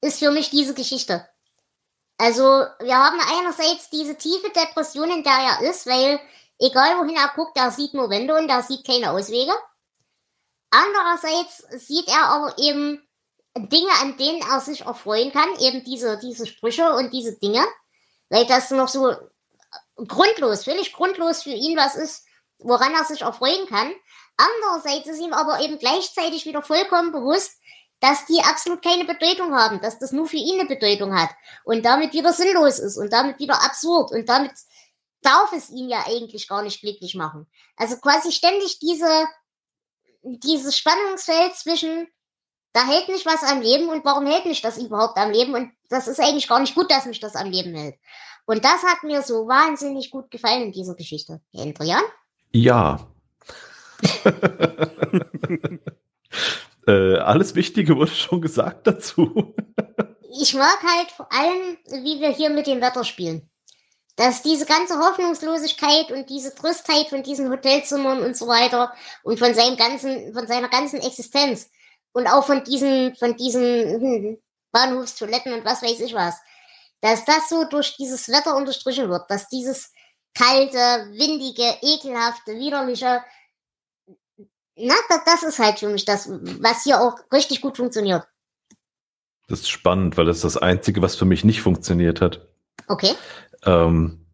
[0.00, 1.28] ist für mich diese Geschichte.
[2.18, 6.20] Also, wir haben einerseits diese tiefe Depression, in der er ist, weil
[6.58, 9.52] egal wohin er guckt, er sieht nur Wände und er sieht keine Auswege.
[10.70, 13.06] Andererseits sieht er aber eben
[13.56, 17.64] Dinge, an denen er sich erfreuen kann, eben diese, diese Sprüche und diese Dinge,
[18.30, 19.14] weil das noch so
[19.96, 22.24] grundlos, völlig grundlos für ihn was ist,
[22.58, 23.92] woran er sich erfreuen kann.
[24.36, 27.58] Andererseits ist ihm aber eben gleichzeitig wieder vollkommen bewusst,
[28.00, 31.30] dass die absolut keine Bedeutung haben, dass das nur für ihn eine Bedeutung hat
[31.64, 34.52] und damit wieder sinnlos ist und damit wieder absurd und damit
[35.20, 37.46] darf es ihn ja eigentlich gar nicht glücklich machen.
[37.76, 39.26] Also quasi ständig diese,
[40.22, 42.08] dieses Spannungsfeld zwischen
[42.72, 45.70] da hält mich was am Leben und warum hält mich das überhaupt am Leben und
[45.88, 47.96] das ist eigentlich gar nicht gut, dass mich das am Leben hält.
[48.46, 51.40] Und das hat mir so wahnsinnig gut gefallen in dieser Geschichte.
[51.54, 52.02] Adrian?
[52.50, 53.06] Ja.
[56.86, 59.54] äh, alles Wichtige wurde schon gesagt dazu.
[60.40, 63.48] Ich mag halt vor allem, wie wir hier mit dem Wetter spielen.
[64.16, 68.92] dass diese ganze Hoffnungslosigkeit und diese Tristheit von diesen Hotelzimmern und so weiter
[69.22, 71.70] und von seinem ganzen, von seiner ganzen Existenz
[72.12, 74.38] und auch von diesen, von diesen hm,
[74.72, 76.36] Bahnhofstoiletten und was weiß ich was,
[77.00, 79.92] dass das so durch dieses Wetter unterstrichen wird, dass dieses
[80.34, 83.22] kalte, windige, ekelhafte, widerliche,
[84.76, 84.94] na,
[85.26, 88.26] das, ist halt für mich das, was hier auch richtig gut funktioniert.
[89.48, 92.48] Das ist spannend, weil das ist das Einzige, was für mich nicht funktioniert hat.
[92.88, 93.14] Okay.
[93.64, 94.26] Ähm,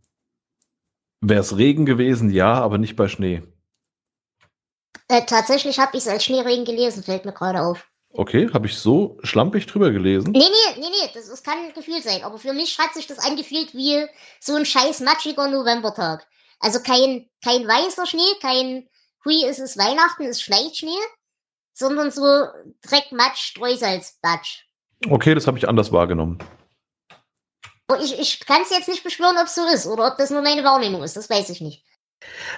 [1.21, 3.43] Wäre es Regen gewesen, ja, aber nicht bei Schnee.
[5.09, 7.87] Äh, tatsächlich habe ich es als Schneeregen gelesen, fällt mir gerade auf.
[8.11, 10.33] Okay, habe ich so schlampig drüber gelesen?
[10.33, 12.23] Nee, nee, nee, nee, das, das kann ein Gefühl sein.
[12.25, 14.07] Aber für mich hat sich das angefühlt wie
[14.41, 16.27] so ein scheiß matschiger Novembertag.
[16.61, 18.89] Also kein, kein weißer Schnee, kein
[19.25, 20.99] Hui, es ist Weihnachten, es schneit Schnee,
[21.75, 22.23] sondern so
[22.83, 24.65] Dreck, Matsch, Streusalz, Batsch.
[25.09, 26.39] Okay, das habe ich anders wahrgenommen.
[27.91, 30.31] Und ich, ich kann es jetzt nicht beschwören, ob es so ist oder ob das
[30.31, 31.85] nur meine Wahrnehmung ist, das weiß ich nicht.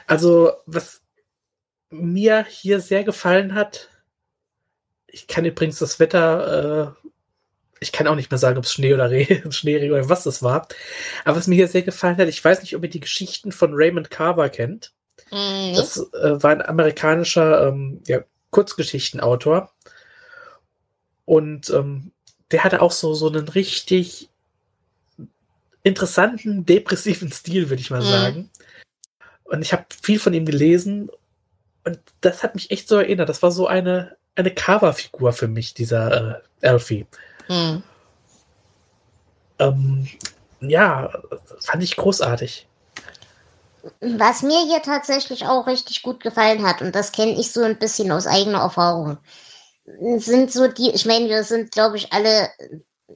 [0.06, 1.02] Also, was
[1.91, 3.88] mir hier sehr gefallen hat,
[5.07, 7.09] ich kann übrigens das Wetter, äh,
[7.80, 10.43] ich kann auch nicht mehr sagen, ob es Schnee oder Re Schneeregen oder was das
[10.43, 10.68] war.
[11.24, 13.72] Aber was mir hier sehr gefallen hat, ich weiß nicht, ob ihr die Geschichten von
[13.74, 14.93] Raymond Carver kennt.
[15.32, 15.74] Mhm.
[15.74, 18.20] Das äh, war ein amerikanischer ähm, ja,
[18.51, 19.72] Kurzgeschichtenautor.
[21.24, 22.12] Und ähm,
[22.51, 24.28] der hatte auch so, so einen richtig
[25.82, 28.07] interessanten, depressiven Stil, würde ich mal Mhm.
[28.07, 28.51] sagen.
[29.45, 31.11] Und ich habe viel von ihm gelesen.
[31.84, 33.28] Und das hat mich echt so erinnert.
[33.28, 37.06] Das war so eine, eine Coverfigur für mich, dieser äh, Elfie.
[37.46, 37.82] Hm.
[39.58, 40.08] Ähm,
[40.60, 41.10] ja,
[41.60, 42.66] fand ich großartig.
[44.00, 47.78] Was mir hier tatsächlich auch richtig gut gefallen hat, und das kenne ich so ein
[47.78, 49.18] bisschen aus eigener Erfahrung,
[50.16, 52.50] sind so die, ich meine, wir sind, glaube ich, alle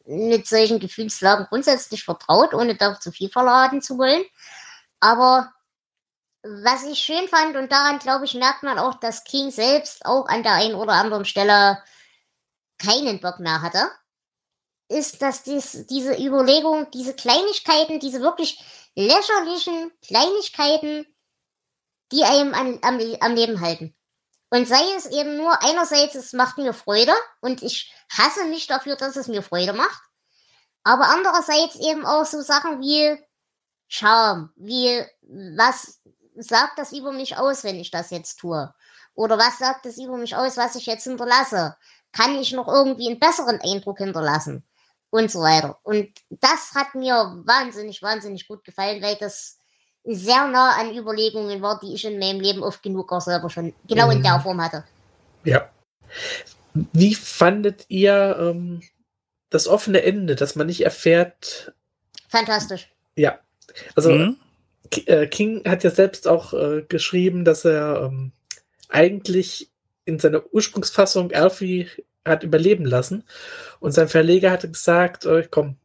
[0.06, 4.24] mit solchen Gefühlslagen grundsätzlich vertraut, ohne da zu viel verladen zu wollen.
[5.00, 5.52] Aber
[6.44, 10.26] was ich schön fand, und daran, glaube ich, merkt man auch, dass King selbst auch
[10.26, 11.82] an der einen oder anderen Stelle
[12.78, 13.90] keinen Bock mehr hatte,
[14.88, 18.62] ist, dass dies, diese Überlegung, diese Kleinigkeiten, diese wirklich
[18.94, 21.06] lächerlichen Kleinigkeiten,
[22.12, 23.96] die einem an, am, am Leben halten.
[24.50, 28.96] Und sei es eben nur einerseits, es macht mir Freude und ich hasse mich dafür,
[28.96, 30.02] dass es mir Freude macht.
[30.84, 33.18] Aber andererseits eben auch so Sachen wie
[33.88, 36.00] Charme, wie was
[36.36, 38.72] sagt das über mich aus, wenn ich das jetzt tue?
[39.14, 41.76] Oder was sagt es über mich aus, was ich jetzt hinterlasse?
[42.12, 44.64] Kann ich noch irgendwie einen besseren Eindruck hinterlassen?
[45.10, 45.78] Und so weiter.
[45.84, 47.14] Und das hat mir
[47.44, 49.58] wahnsinnig, wahnsinnig gut gefallen, weil das
[50.02, 53.72] sehr nah an Überlegungen war, die ich in meinem Leben oft genug auch selber schon
[53.86, 54.42] genau in der Mhm.
[54.42, 54.84] Form hatte.
[55.44, 55.70] Ja.
[56.74, 58.82] Wie fandet ihr ähm,
[59.50, 61.72] das offene Ende, dass man nicht erfährt,
[62.28, 62.90] Fantastisch.
[63.14, 63.38] ja.
[63.94, 64.36] Also Mhm.
[65.06, 68.32] Äh, King hat ja selbst auch äh, geschrieben, dass er ähm,
[68.88, 69.70] eigentlich
[70.04, 71.88] in seiner Ursprungsfassung Alfie
[72.24, 73.24] hat überleben lassen.
[73.80, 75.76] Und sein Verleger hatte gesagt, äh, komm,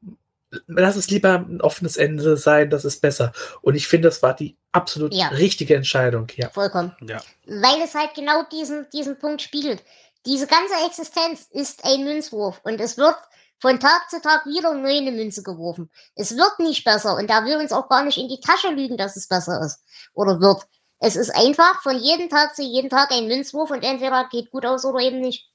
[0.68, 3.34] lass es lieber ein offenes Ende sein, das ist besser.
[3.62, 5.28] Und ich finde, das war die absolut Ja.
[5.30, 6.49] richtige Entscheidung, ja.
[6.49, 6.95] Vollkommen.
[7.07, 7.22] Ja.
[7.45, 9.84] Weil es halt genau diesen, diesen Punkt spiegelt.
[10.26, 13.16] Diese ganze Existenz ist ein Münzwurf und es wird
[13.60, 15.89] von Tag zu Tag wieder neu eine Münze geworfen.
[16.16, 18.97] Es wird nicht besser und da will uns auch gar nicht in die Tasche lügen,
[18.97, 19.80] dass es besser ist
[20.14, 20.64] oder wird.
[20.99, 24.66] Es ist einfach von jedem Tag zu jedem Tag ein Münzwurf und entweder geht gut
[24.66, 25.49] aus oder eben nicht.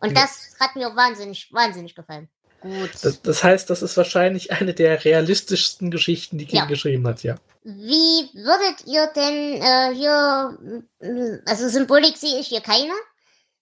[0.00, 0.22] Und Ja.
[0.22, 2.28] das hat mir wahnsinnig, wahnsinnig gefallen.
[2.60, 2.90] Gut.
[3.02, 6.64] Das, das heißt, das ist wahrscheinlich eine der realistischsten Geschichten, die King Ja.
[6.66, 7.36] geschrieben hat, ja.
[7.64, 10.58] Wie würdet ihr denn äh, hier,
[11.00, 12.92] mm, also Symbolik sehe ich hier keine,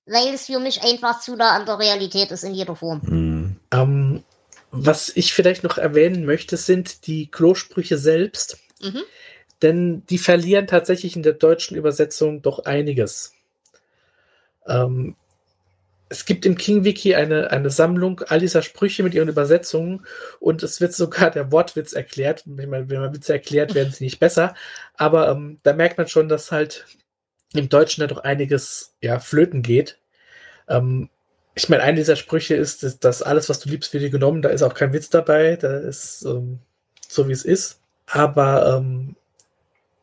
[0.06, 3.02] weil es für mich einfach zu nah an der Realität ist in jeder Form.
[3.02, 3.29] Hm.
[3.72, 4.24] Ähm,
[4.70, 8.58] was ich vielleicht noch erwähnen möchte, sind die Klosprüche selbst.
[8.80, 9.02] Mhm.
[9.62, 13.34] Denn die verlieren tatsächlich in der deutschen Übersetzung doch einiges.
[14.66, 15.16] Ähm,
[16.08, 20.04] es gibt im King Wiki eine, eine Sammlung all dieser Sprüche mit ihren Übersetzungen
[20.40, 22.42] und es wird sogar der Wortwitz erklärt.
[22.46, 24.54] Wenn man, wenn man Witze erklärt, werden sie nicht besser.
[24.94, 26.86] Aber ähm, da merkt man schon, dass halt
[27.54, 29.98] im Deutschen da doch einiges ja, flöten geht.
[30.68, 31.10] Ähm,
[31.54, 34.42] ich meine, einer dieser Sprüche ist, dass, dass alles, was du liebst, wird dir genommen.
[34.42, 35.56] Da ist auch kein Witz dabei.
[35.56, 36.60] Da ist ähm,
[37.08, 37.80] so, wie es ist.
[38.06, 39.16] Aber ähm,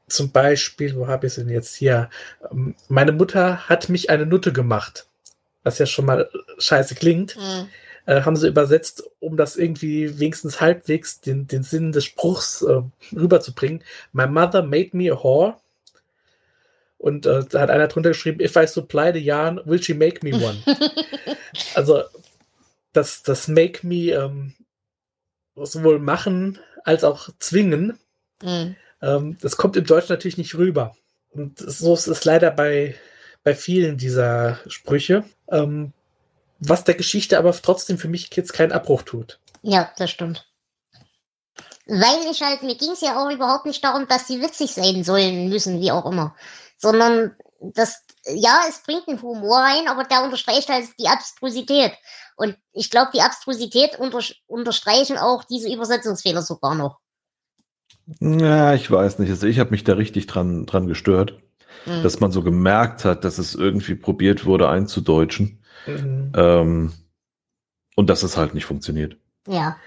[0.08, 2.10] zum Beispiel, wo habe ich es denn jetzt hier?
[2.52, 5.08] Ähm, meine Mutter hat mich eine Nutte gemacht.
[5.64, 7.36] Was ja schon mal scheiße klingt.
[7.36, 7.70] Mhm.
[8.06, 12.82] Äh, haben sie übersetzt, um das irgendwie wenigstens halbwegs den, den Sinn des Spruchs äh,
[13.14, 13.84] rüberzubringen.
[14.14, 15.58] My mother made me a whore.
[16.98, 20.26] Und äh, da hat einer drunter geschrieben, if I supply the yarn, will she make
[20.26, 20.58] me one?
[21.76, 22.04] also
[22.94, 24.54] das, das make me ähm,
[25.56, 28.00] sowohl machen als auch zwingen.
[28.42, 28.76] Mhm.
[29.02, 30.96] Ähm, das kommt im Deutschen natürlich nicht rüber.
[31.30, 32.96] Und so ist es leider bei,
[33.44, 35.24] bei vielen dieser Sprüche.
[35.50, 35.94] Ähm,
[36.60, 39.40] was der Geschichte aber trotzdem für mich jetzt keinen Abbruch tut.
[39.62, 40.48] Ja, das stimmt.
[41.86, 45.04] Weil ich halt, mir ging es ja auch überhaupt nicht darum, dass die witzig sein
[45.04, 46.36] sollen, müssen, wie auch immer.
[46.78, 51.94] Sondern das, ja, es bringt einen Humor rein, aber der unterstreicht halt die Abstrusität.
[52.36, 57.00] Und ich glaube, die Abstrusität unter, unterstreichen auch diese Übersetzungsfehler sogar noch.
[58.20, 59.30] Ja, ich weiß nicht.
[59.30, 61.40] Also ich habe mich da richtig dran, dran gestört,
[61.86, 62.04] Hm.
[62.04, 66.32] dass man so gemerkt hat, dass es irgendwie probiert wurde einzudeutschen Mhm.
[66.36, 66.94] ähm,
[67.96, 69.18] und dass es halt nicht funktioniert.
[69.48, 69.78] Ja.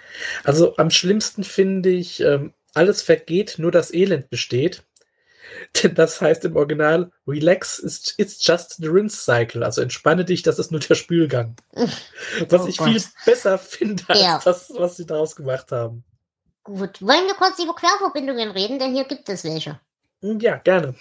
[0.45, 4.85] Also am schlimmsten finde ich, ähm, alles vergeht, nur das Elend besteht.
[5.83, 7.79] Denn das heißt im Original, relax,
[8.19, 9.63] it's just the rinse cycle.
[9.65, 11.57] Also entspanne dich, das ist nur der Spülgang.
[12.49, 12.89] Was Oh ich Gott.
[12.91, 14.41] viel besser finde als Ja.
[14.45, 16.05] das, was sie daraus gemacht haben.
[16.63, 17.01] Gut.
[17.03, 19.81] Wollen wir kurz über Querverbindungen reden, denn hier gibt es welche.
[20.23, 20.95] Hm, Ja, gerne.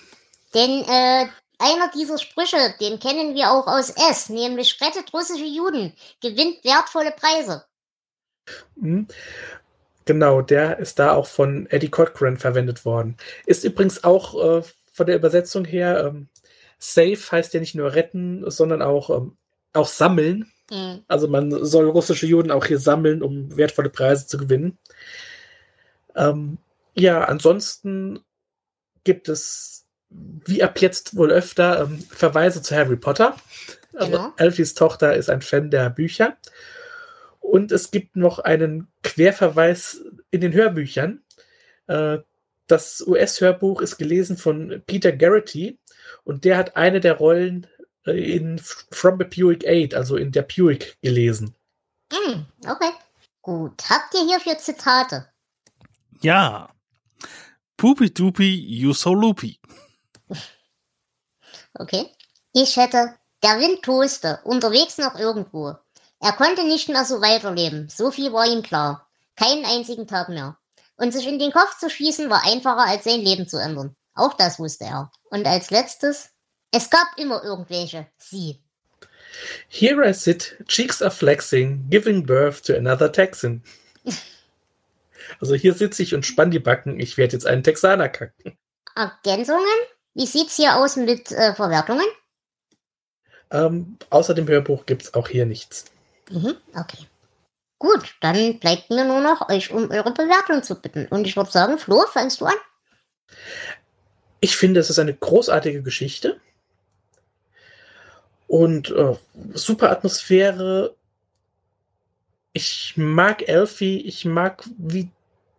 [0.53, 1.27] Denn äh,
[1.59, 7.11] einer dieser Sprüche, den kennen wir auch aus S, nämlich rettet russische Juden, gewinnt wertvolle
[7.11, 7.65] Preise.
[10.09, 13.15] Genau, der ist da auch von Eddie Cochran verwendet worden.
[13.45, 16.29] Ist übrigens auch äh, von der Übersetzung her, ähm,
[16.79, 19.37] Save heißt ja nicht nur retten, sondern auch, ähm,
[19.71, 20.51] auch sammeln.
[20.71, 21.03] Hm.
[21.07, 24.79] Also man soll russische Juden auch hier sammeln, um wertvolle Preise zu gewinnen.
[26.15, 26.57] Ähm,
[26.95, 28.21] ja, ansonsten
[29.03, 33.35] gibt es, wie ab jetzt wohl öfter, ähm, Verweise zu Harry Potter.
[33.93, 34.33] Also Genau.
[34.37, 36.35] Elfies Tochter ist ein Fan der Bücher.
[37.39, 41.23] Und es gibt noch einen Querverweis in den Hörbüchern.
[41.87, 42.19] Äh,
[42.67, 45.79] das US-Hörbuch ist gelesen von Peter Garrity
[46.23, 47.67] und der hat eine der Rollen
[48.05, 51.55] äh, in From the Buick 8, also in der Buick, gelesen.
[52.13, 52.91] Hm, okay.
[53.41, 53.89] Gut.
[53.89, 55.27] Habt ihr hierfür Zitate?
[56.21, 56.69] Ja.
[57.77, 59.59] Poopy doopy, you so loopy.
[61.73, 62.07] Okay.
[62.53, 65.75] Ich hätte, der Wind toste, unterwegs noch irgendwo.
[66.21, 69.07] Er konnte nicht mehr so weiterleben, so viel war ihm klar.
[69.35, 70.57] Keinen einzigen Tag mehr.
[70.97, 73.95] Und sich in den Kopf zu schießen war einfacher, als sein Leben zu ändern.
[74.15, 75.11] Auch das wusste er.
[75.29, 76.31] Und als letztes,
[76.71, 78.61] es gab immer irgendwelche, sie.
[79.69, 83.63] Here I sit, cheeks are flexing, giving birth to another Texan.
[85.39, 88.57] Also hier sitze ich und spann die Backen, ich werde jetzt einen Texaner kacken.
[88.95, 89.63] Ergänzungen?
[90.15, 92.05] Wie sieht's hier aus mit äh, Verwertungen?
[93.51, 95.85] Ähm, außer dem Hörbuch gibt es auch hier nichts.
[96.29, 97.07] Mhm, okay.
[97.79, 101.07] Gut, dann bleibt mir nur noch, euch um eure Bewertung zu bitten.
[101.07, 102.55] Und ich würde sagen, Flo, fängst du an?
[104.41, 106.39] Ich finde, es ist eine großartige Geschichte.
[108.47, 109.15] Und äh,
[109.53, 110.95] super Atmosphäre.
[112.51, 115.09] Ich mag Elfie, ich mag, wie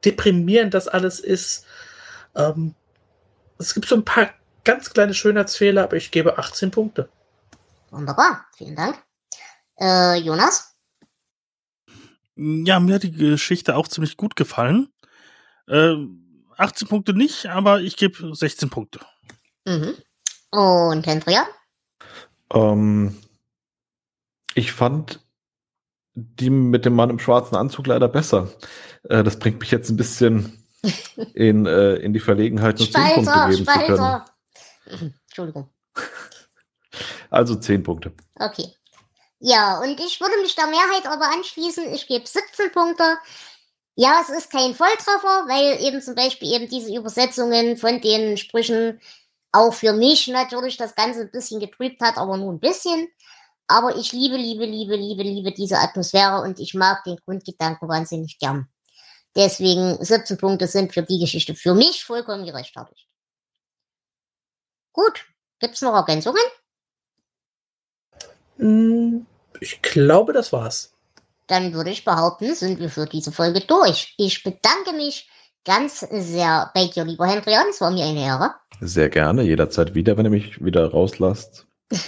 [0.05, 1.65] deprimierend das alles ist.
[2.35, 2.75] Ähm,
[3.59, 4.31] es gibt so ein paar
[4.65, 7.09] ganz kleine Schönheitsfehler, aber ich gebe 18 Punkte.
[7.91, 9.03] Wunderbar, vielen Dank.
[9.81, 10.77] Äh, Jonas?
[12.37, 14.89] Ja, mir hat die Geschichte auch ziemlich gut gefallen.
[15.67, 15.95] Äh,
[16.57, 19.01] 18 Punkte nicht, aber ich gebe 16 Punkte.
[19.67, 19.95] Mhm.
[20.51, 21.47] Und Hendria?
[22.53, 23.17] Ähm,
[24.55, 25.21] ich fand
[26.15, 28.53] die mit dem Mann im schwarzen Anzug leider besser.
[29.05, 30.67] Äh, das bringt mich jetzt ein bisschen
[31.35, 33.85] in, äh, in die Verlegenheit, nur 10 Punkte Spalter, geben zu können.
[33.85, 34.25] Spalter.
[35.27, 35.71] Entschuldigung.
[37.31, 38.13] Also 10 Punkte.
[38.35, 38.75] Okay.
[39.41, 41.93] Ja, und ich würde mich der Mehrheit aber anschließen.
[41.95, 43.19] Ich gebe 17 Punkte.
[43.97, 49.01] Ja, es ist kein Volltreffer, weil eben zum Beispiel eben diese Übersetzungen von den Sprüchen
[49.53, 53.09] auch für mich natürlich das Ganze ein bisschen getrübt hat, aber nur ein bisschen.
[53.67, 58.39] Aber ich liebe, liebe, liebe, liebe, liebe diese Atmosphäre und ich mag den Grundgedanken wahnsinnig
[58.39, 58.69] gern.
[59.37, 63.07] Deswegen 17 Punkte sind für die Geschichte für mich vollkommen gerechtfertigt.
[64.93, 65.25] Gut,
[65.61, 66.43] gibt's noch Ergänzungen?
[69.61, 70.93] Ich glaube, das war's.
[71.47, 74.15] dann würde ich behaupten, sind wir für diese Folge durch.
[74.17, 75.29] Ich bedanke mich
[75.65, 77.67] ganz sehr bei dir, lieber Hendrian.
[77.71, 78.55] Es war mir eine Ehre.
[78.81, 81.67] Sehr gerne, jederzeit wieder, wenn ihr mich wieder rauslasst.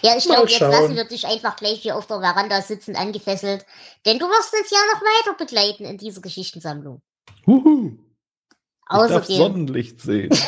[0.00, 3.66] Ja, ich glaube, jetzt lassen wir dich einfach gleich hier auf der Veranda sitzen, angefesselt.
[4.06, 7.02] Denn du wirst uns ja noch weiter begleiten in dieser Geschichtensammlung.
[7.44, 7.98] Huhu!
[7.98, 10.30] Ich darf Außerdem, Sonnenlicht sehen.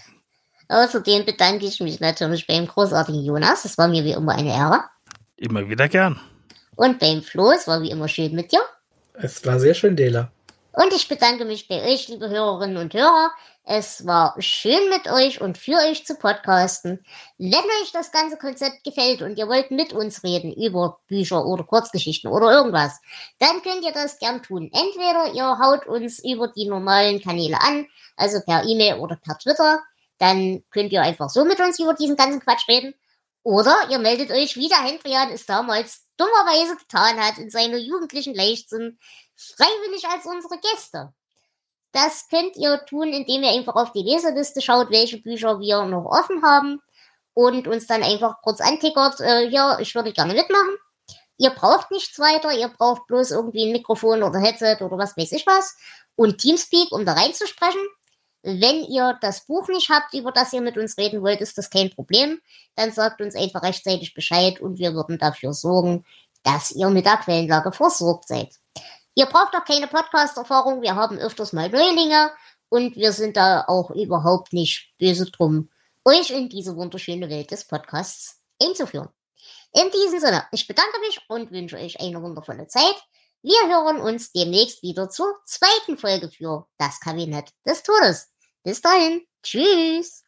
[0.68, 3.66] außerdem bedanke ich mich natürlich beim großartigen Jonas.
[3.66, 4.84] Es war mir wie immer eine Ehre.
[5.38, 6.20] Immer wieder gern.
[6.74, 8.60] Und beim Flo, es war wie immer schön mit dir.
[9.14, 10.32] Es war sehr schön, Dela.
[10.72, 13.30] Und ich bedanke mich bei euch, liebe Hörerinnen und Hörer.
[13.64, 17.04] Es war schön mit euch und für euch zu podcasten.
[17.36, 21.62] Wenn euch das ganze Konzept gefällt und ihr wollt mit uns reden über Bücher oder
[21.62, 23.00] Kurzgeschichten oder irgendwas,
[23.38, 24.70] dann könnt ihr das gern tun.
[24.72, 27.86] Entweder ihr haut uns über die normalen Kanäle an,
[28.16, 29.82] also per E-Mail oder per Twitter.
[30.18, 32.94] Dann könnt ihr einfach so mit uns über diesen ganzen Quatsch reden.
[33.48, 38.34] Oder ihr meldet euch, wie der Hendrian es damals dummerweise getan hat in seiner jugendlichen
[38.34, 38.98] Leichtsinn,
[39.36, 41.14] freiwillig als unsere Gäste.
[41.92, 46.04] Das könnt ihr tun, indem ihr einfach auf die Leserliste schaut, welche Bücher wir noch
[46.04, 46.82] offen haben
[47.32, 50.76] und uns dann einfach kurz antickert, äh, ja, ich würde gerne mitmachen.
[51.38, 55.32] Ihr braucht nichts weiter, ihr braucht bloß irgendwie ein Mikrofon oder Headset oder was weiß
[55.32, 55.74] ich was
[56.16, 57.80] und Teamspeak, um da reinzusprechen.
[58.42, 61.70] Wenn ihr das Buch nicht habt, über das ihr mit uns reden wollt, ist das
[61.70, 62.40] kein Problem.
[62.76, 66.04] Dann sagt uns einfach rechtzeitig Bescheid und wir würden dafür sorgen,
[66.44, 68.54] dass ihr mit der Quellenlage versorgt seid.
[69.14, 70.82] Ihr braucht auch keine Podcast-Erfahrung.
[70.82, 72.30] Wir haben öfters mal Neulinge
[72.68, 75.70] und wir sind da auch überhaupt nicht böse drum,
[76.04, 79.08] euch in diese wunderschöne Welt des Podcasts einzuführen.
[79.72, 82.94] In diesem Sinne, ich bedanke mich und wünsche euch eine wundervolle Zeit.
[83.42, 88.32] Wir hören uns demnächst wieder zur zweiten Folge für das Kabinett des Todes.
[88.64, 89.22] Bis dahin.
[89.42, 90.24] Tschüss.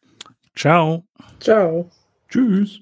[0.54, 1.04] Ciao.
[1.40, 1.90] Ciao.
[2.28, 2.80] Tschüss.